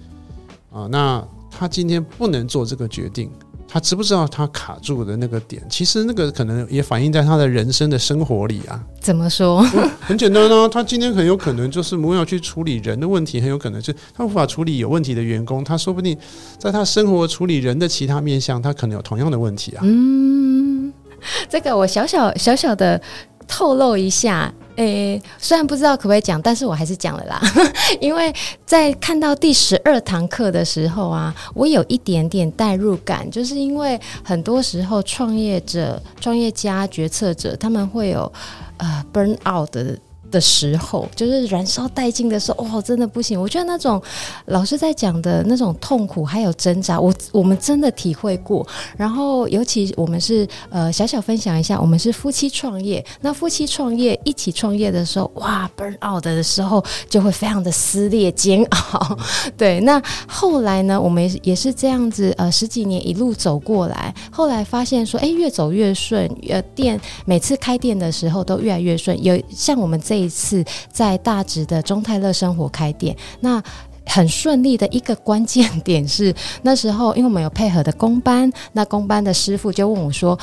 [0.70, 0.86] 啊？
[0.90, 3.30] 那他今天不能做这个决定。
[3.72, 5.62] 他知不知道他卡住的那个点？
[5.70, 8.78] 其实那个可能也反映在他的人生的生活里啊。
[9.00, 9.62] 怎么说？
[9.98, 15.64] 很简单啊，他今天很有可能就是没有去处理人的问题，很有可能是他无法处理有问题的员工。
[15.64, 16.14] 他说不定
[16.58, 19.80] 在他生活处理人的其他面向，他可能有同样的问题啊。
[19.84, 20.92] 嗯，
[21.48, 23.00] 这个我小小小小的
[23.52, 24.50] 透露一下。
[24.76, 27.38] 诶，虽然不知道可不可以讲，但是我还是讲了啦。
[28.00, 28.34] 因为
[28.64, 38.32] 在看到第十二堂课的时候啊，我有一点点代入感，就是因为很多时候创业者、创业家、决策者他们会有
[38.78, 39.98] 呃 burn out 的。
[40.32, 43.38] 的时候，就是燃烧殆尽的时候，哇，真的不行！
[43.40, 44.02] 我觉得那种
[44.46, 48.66] 老师在讲的那种痛苦还有挣扎，我我们真的体会过。
[48.96, 59.18] 然后，尤其我们是呃小小分享一下，我们是夫妻创业，那夫妻创业一起创业的时候，哇，burn out 的时候就会非常的撕裂煎熬。
[59.58, 69.22] 对，那后来呢，我们也是这样子，呃，十几年一路走过来，后来发现说，哎，越走越顺，呃，店每次开店的时候都越来越顺。
[69.22, 70.21] 有像我们这。
[70.22, 73.62] 一次在大直的中泰乐生活开店，那
[74.04, 80.36] 很顺利的一个关键 点是，那时候因为我们有配合的工班，那工班的师傅就问我说：“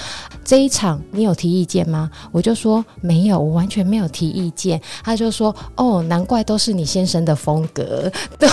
[0.46, 8.10] 这一场你有提意见吗？”我就说：“没有，我完全没有提意见。”他就说：“哦，难怪都是你先生的风格。
[8.40, 8.50] ”对，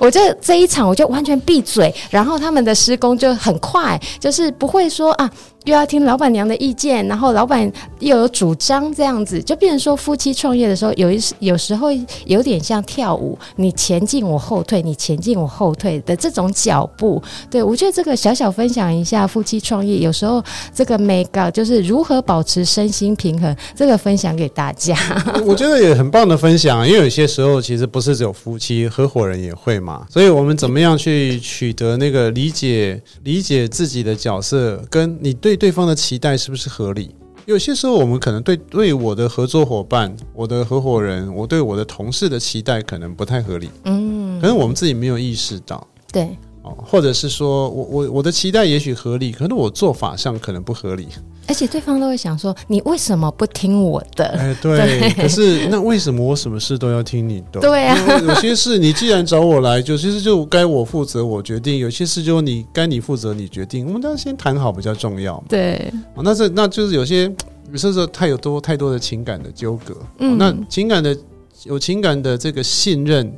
[0.00, 5.28] 我就这一场我就完全闭嘴，然后他们的施工就很快，就是不会说啊。
[5.64, 11.88] 又要听老板娘的意见，然后老板又有主张，这样子就变成说夫妻创业的时候，有一有时候
[12.24, 17.22] 有点像跳舞，你前进我后退，你前进我后退的这种脚步。
[17.50, 20.42] 对，我觉得这个小小分享一下夫妻创业，有时候
[20.74, 24.96] 这个 make 就是如何保持身心平衡，这个分享给大家。
[25.44, 30.06] 我觉得也很棒的分享，因为有些时候其实不是只有夫妻，合伙人也会嘛。
[30.08, 35.49] 所以我们怎么样去取得那个理解，理解自己的角色，跟你对。
[35.50, 37.12] 对对方的期待是不是合理？
[37.44, 43.68] 有些时候，我们可能对对我的合作伙伴、我的合伙人、我对我的同事的期待可能不太合理。
[43.84, 45.84] 嗯，可能我们自己没有意识到。
[46.12, 46.28] 对。
[46.62, 51.08] 哦，或者是说我我我的期待也许合理，可是我做法上可能不合理，
[51.50, 54.24] 而且对方都会想说，你为什么不听我的？
[54.38, 57.58] 哎， 对，对，可是那为什么我什么事都要听你的？
[57.58, 63.84] 对啊，有些事你既然找我来，就其实就该我负责，我决定；有些事就你该你负责，你决定。
[63.84, 65.42] 我们当然先谈好比较重要。
[65.48, 67.24] 对，哦，那这那就是有些
[67.72, 69.96] 有时候太有多太多的情感的纠葛。
[70.20, 71.16] 嗯，那情感的
[71.64, 73.28] 有情感的这个信任。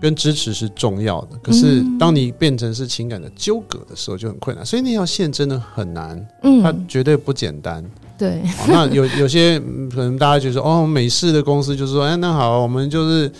[0.00, 4.64] 跟支持是重要的，可是当你变成是情感的纠葛的时候，就很困难。
[4.64, 7.84] 所以那条线真的很难，嗯，它绝对不简单。
[8.16, 9.58] 对，那有有些
[9.90, 13.30] 可能大家觉得说，哦，美式的公司就是说，哎，那好，我们就是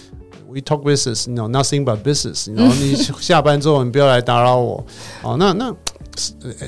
[0.49, 2.55] we talk business，no nothing but business。
[2.55, 4.85] 然后你下班之后，你不要来打扰我。
[5.23, 5.75] 哦，那那。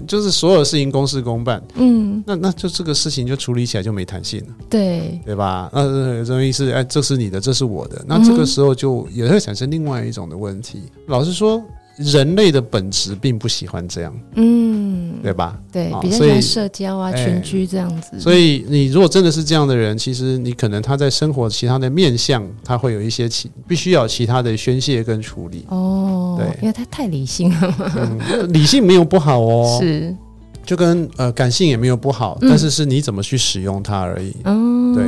[0.07, 5.71] 就是所有事情公事公办，嗯，那那就这个事情就处理起来就没弹性了，对对吧？
[5.73, 6.71] 那什么意思？
[6.71, 10.83] 哎，这是你的，这是我的，那这个时候就也会产生另外一种的问题。
[11.07, 11.63] 老实说。
[12.01, 15.59] 人类的本质并不喜欢这样，嗯，对吧？
[15.71, 18.19] 对，比较喜欢社交啊、群居这样子。
[18.19, 25.67] 所以你如果真的是这样的人，其实你可能他在生活其他的面向，他会有一些其必须要其他的宣泄跟处理。
[25.69, 30.17] 哦，对，因为他太理性了理性没有不好哦，是，
[30.65, 34.35] 就跟呃感性也没有不好，但是是你怎么去使用它而已。
[34.45, 35.05] 嗯，对。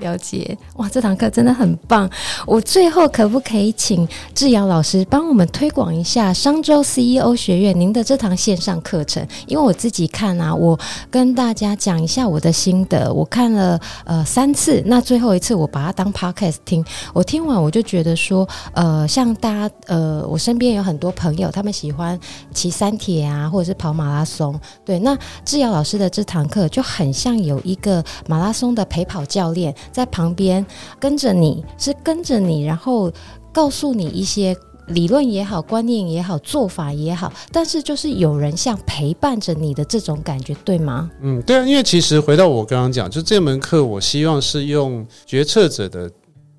[0.00, 2.10] 了解哇，这堂课真的很棒。
[2.46, 9.26] 我最后可不可以请致尧老师帮我们推广一下商周 CEO 学院您的这堂线上课程？
[9.46, 10.78] 因为我自己看啊，我
[11.10, 13.12] 跟大家讲一下我的心得。
[13.12, 16.84] 我看了呃三次，那最后一次我把它当 podcast 听。
[17.12, 22.18] 我听完我就觉得说，呃，像大家呃，我身边有很多朋友，他们喜欢
[22.54, 24.58] 骑三铁啊，或者是跑马拉松。
[24.84, 29.74] 对，那致尧老师的这堂课就很像有一个马拉松的陪跑教练。
[29.92, 30.64] 在旁边
[30.98, 33.12] 跟着你，是跟着你，然后
[33.52, 34.56] 告诉你一些
[34.88, 41.10] 理论也好、观念也好、做法也好，但是就是有人像陪伴着你的这种感觉，对吗？
[41.20, 46.10] 嗯，对啊，因为其实回到我刚刚讲，就这门课，我希望是用决策者的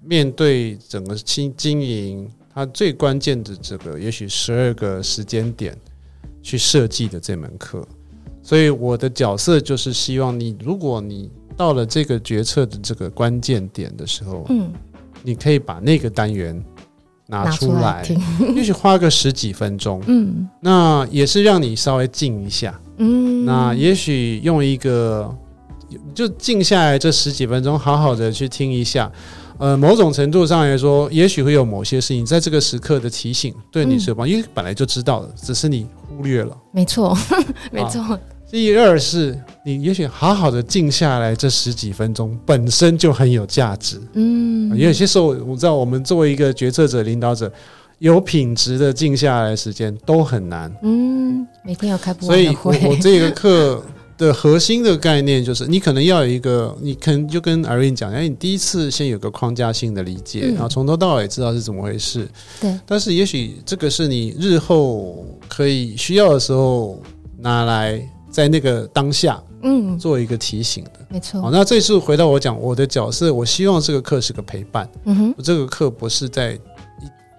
[0.02, 5.78] 面对整个经经营，它最关键的这个，也许十二个时间点
[6.42, 7.86] 去设计的这门课，
[8.42, 14.72] 所以我的角色就是希望你，如果你到了这个决策的这个关键点的时候，嗯，
[15.24, 16.60] 你可以把那个单元
[17.28, 18.06] 拿出来，
[18.56, 25.34] 也许花个十几分钟，嗯，那也是让你稍微静一下，嗯，那也许用一个
[26.14, 29.12] 就静下来这十几分钟，好好的去听一下，
[29.58, 37.18] 呃，某种程度上来说，也许会有某些事情在这个时刻的提醒对你是有帮助，因为本来就知道了，只是你忽略了，没错，
[37.72, 38.20] 没错。
[38.52, 43.98] 第二是，你也许好好的静下来，这十几分钟本身就很有价值。
[44.12, 47.50] 嗯，有些时候我知道，我们作为一个决策者、领导者，
[48.00, 50.70] 有品质的静下来时间都很难。
[50.84, 52.78] 嗯，每天要开不完的会。
[52.78, 53.82] 所以我，我我这个课
[54.18, 62.28] 的核心的概念就是，你可能要有一个，你可能就跟 Irene 讲，哎，你第一次先有个框架性的理解，嗯、然后从头到尾知道是怎么回事。
[62.60, 62.78] 对。
[62.86, 67.02] 但是也许这个是你日后可以需要的时候
[67.38, 70.92] 拿来在那个当下，嗯，做一个提醒的。
[71.10, 71.42] 没错。
[71.42, 74.90] 好，那这次回到我讲我的角色，我希望这个课是个陪伴。
[75.04, 75.36] 嗯哼。
[75.44, 76.58] 这个课不是在，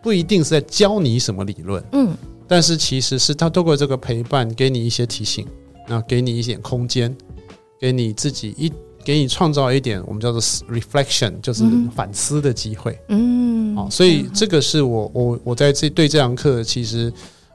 [0.02, 1.82] 不一定是在教你什么理论。
[1.92, 2.14] 嗯。
[2.46, 5.46] 但是其实是他透过这个陪伴，给你一些提醒。
[5.88, 7.14] 那给你一点空间，
[7.80, 8.72] 给你自己一，
[9.04, 11.64] 给你创造一点我们叫做 reflection，就是
[11.94, 12.96] 反思的机会。
[13.08, 17.12] 嗯，好，所以这个是我我我在这对这堂课，其实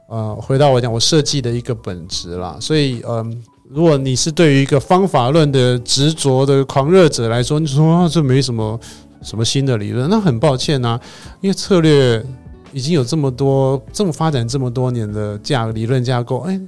[0.08, 2.56] 呃，回到我讲，我设计的一个本质啦。
[2.60, 3.36] 所以，嗯、呃，
[3.70, 8.80] 如果你是对于一个方法论的执着的狂热者来说，你说啊，这没什么
[9.22, 11.00] 什么新的理论，那很抱歉啊，
[11.40, 12.24] 因为策略
[12.72, 16.60] 已经有这么多这么发展这么多年的架理论架构，哎。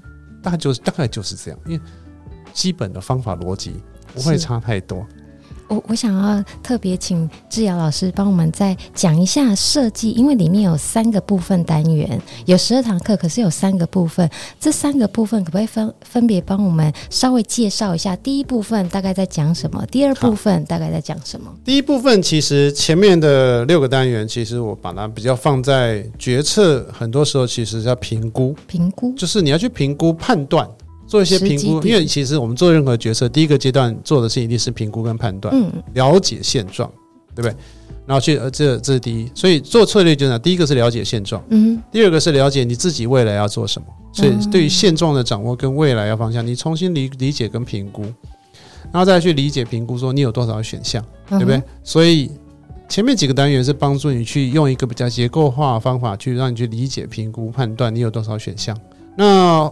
[0.43, 1.81] 大概就是大概就是这样，因为
[2.55, 3.75] 基本的方法逻辑
[4.15, 5.07] 不会差太多。
[5.71, 18.17] 我我想要特别请致尧老师帮我们再讲一下设计，因为里面有三个部分单元，有十二堂课，可是有三个部分，这三个部分可不可以分分别帮我们稍微介绍一下？
[18.17, 19.87] 第一部分大概在讲什么？
[19.87, 21.49] 第二部分大概在讲什么？
[21.65, 30.69] 第一部分其实前面的六个单元，其实我把它比较放在决策，很多时候其实叫评估，评估就是你要去评估判断。
[31.11, 36.89] 做一些评估，因为其实我们做任何决策，第一个阶段做的是一定是评估跟判断，嗯，了解现状，
[37.35, 37.55] 对不对？
[38.07, 48.03] 然后去呃，这这是第一，所以做策略就呢，第一个是了解现状，嗯，第二个是了解你自己未来要做什么，所以对于现状的掌握跟未来要方向，你重新理理解跟评估，
[48.93, 51.61] 然后再去理解评估，说你有多少选项，对不对？
[51.83, 52.31] 所以
[52.89, 58.79] 前面几个单元是帮助你去用一个比较结构化的方法去让你去理解、评估、判断你有多少选项，
[59.17, 59.69] 那。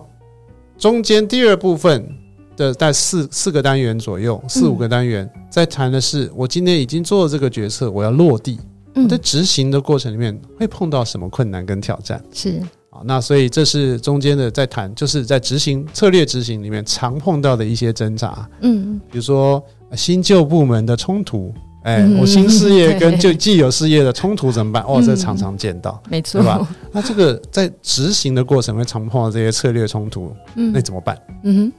[0.78, 2.08] 中间第二部分
[2.56, 8.58] 的在四四个单元左右，四五个单元，在谈的是我今天已经做了这个决策，我要落地。
[8.94, 12.22] 我在执行的过程里面会碰到什么困难跟挑战？
[12.32, 12.60] 是
[12.90, 18.48] 啊，那所以这是中间的在谈，就是在执行策略执行里面常碰到的一些挣扎。
[18.60, 19.62] 嗯，比如说
[19.94, 21.52] 新旧部门的冲突。
[21.82, 24.82] 哎，我新事业跟就既有事业的冲突怎么办？
[24.82, 26.68] 哦，这常常见到，没错，对吧？
[26.92, 31.16] 那这个在执行的过程会常碰到这些策略冲突，嗯，那怎么办？
[31.44, 31.72] 嗯哼。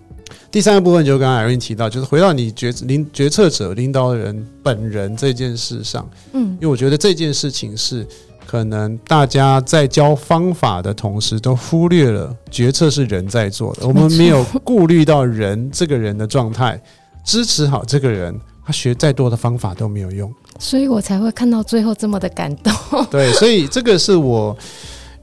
[0.51, 8.05] 第三个部分就是刚刚 Irene 提到，就是回到你决领决策者、领导人本人这件事上，嗯，因为我觉得这件事情是
[8.45, 16.79] 可能大家在教方法的同时，都忽略了决策是人在做的，我们没有顾虑到人这个人的状态，
[17.23, 18.39] 支持好这个人。
[18.69, 22.71] 他学再多的方法都没有用，所以我才会看到最后这么的感动。
[23.09, 24.55] 对，所以这个是我，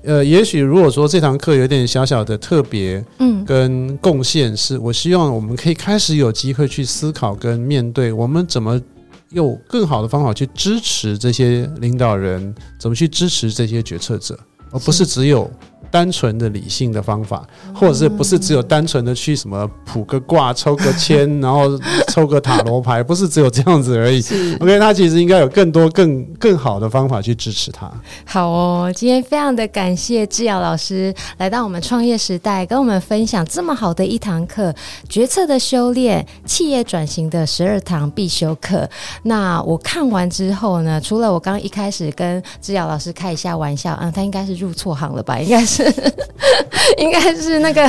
[0.02, 8.82] 呃，也许如果说这堂课有点小小的特别，嗯，跟贡献，是我希望我们可以开始有机会去思考跟面对，我们怎么
[9.30, 14.36] 用更好的方法去支持这些领导人，怎么去支持这些决策者，
[14.72, 15.48] 而不是只有。
[15.90, 21.78] 单纯的理性的方法，或者是不是只有单纯的去什么卜个卦、抽个签，然后
[22.08, 24.22] 抽个塔罗牌，不是只有这样子而已。
[24.60, 27.90] OK，他其实应该有更多、更更好的方法去支持他。
[28.24, 34.74] 好哦，今天非常的感谢志尧老师来到我们创业时代，跟我们分享这么好的一堂课——
[35.08, 38.88] 决策的修炼，企业转型的十二堂必修课。
[39.22, 45.38] 那我看完之后呢，除了我刚刚一开始跟志尧老师开一下玩笑，嗯，他应该是入错行了吧？
[45.38, 45.75] 应该是。
[46.98, 47.82] 应该是那个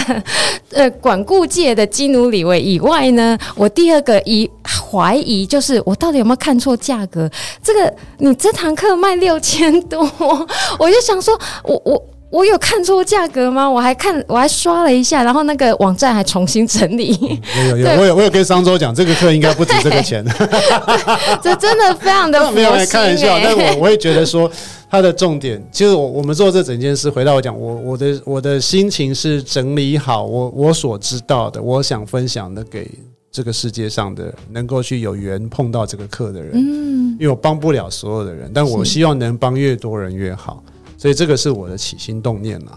[0.73, 7.29] 呃，管顾界的基努李维以外呢，我第二个疑怀疑就是我到底有没有看错价格？
[7.63, 10.09] 这个你这堂课卖六千多，
[10.79, 13.69] 我就想说，我我我有看错价格吗？
[13.69, 17.39] 我还看我还刷了一下，然后那个网站还重新整理。
[17.55, 20.25] 嗯、有有有，我有我有跟商周讲，这个课应该不止这个钱。
[21.41, 24.51] 这真的非常的、 欸、没有来开玩笑，但我我会觉得说。
[24.89, 32.89] 它的重点，其实我我们做这整件事，回到我讲，我我的我的心情是整理好我我所知道的，我想分享的给
[33.29, 40.63] 这个世界上的能够去有缘碰到这个课的人，嗯，因为我帮不了所有的人，但我希望能帮越多人越好，
[40.97, 42.71] 所以这个是我的起心动念呐。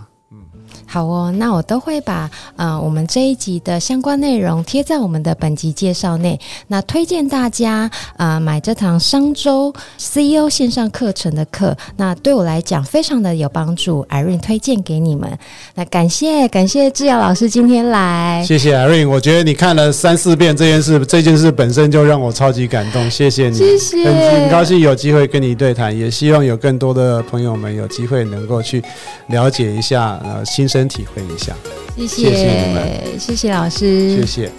[0.93, 6.38] 好哦，那我都会把呃我们这一集的相关内容贴在我们的本集介绍内。
[6.66, 14.05] 那推荐大家呃买这堂商周 CEO 线上课程的课，那对我来讲非常的有帮助。
[14.11, 15.30] Irene 推荐给你们。
[15.76, 19.09] 那感谢感谢志尧老师今天来，谢谢 Irene。
[19.09, 23.09] 我觉得你看了三四遍这件事，这件事本身就让我超级感动。
[23.09, 28.82] 谢谢你，谢谢，很很高兴有机会跟你对谈，也希望有更多的朋友们有机会能够去
[29.28, 30.79] 了解一下呃新生。
[30.80, 31.54] 身体会一下。
[31.94, 34.50] 谢谢，谢谢你们，谢谢老师，谢谢，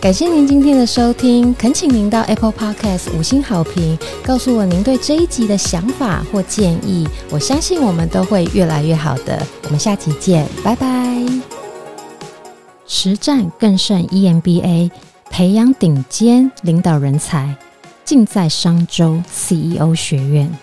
[0.00, 9.44] 感谢您今天的收听，恳请您到 Apple Podcast 五星好评，告诉我您对这一集的想法或建议，我相信我们都会越来越好的。
[9.64, 10.86] 我们下期见，拜拜。
[12.86, 14.90] 实战更胜 EMBA，
[15.28, 17.56] 培养顶尖领导人才，
[18.04, 20.56] 尽在商周 CEO 学院。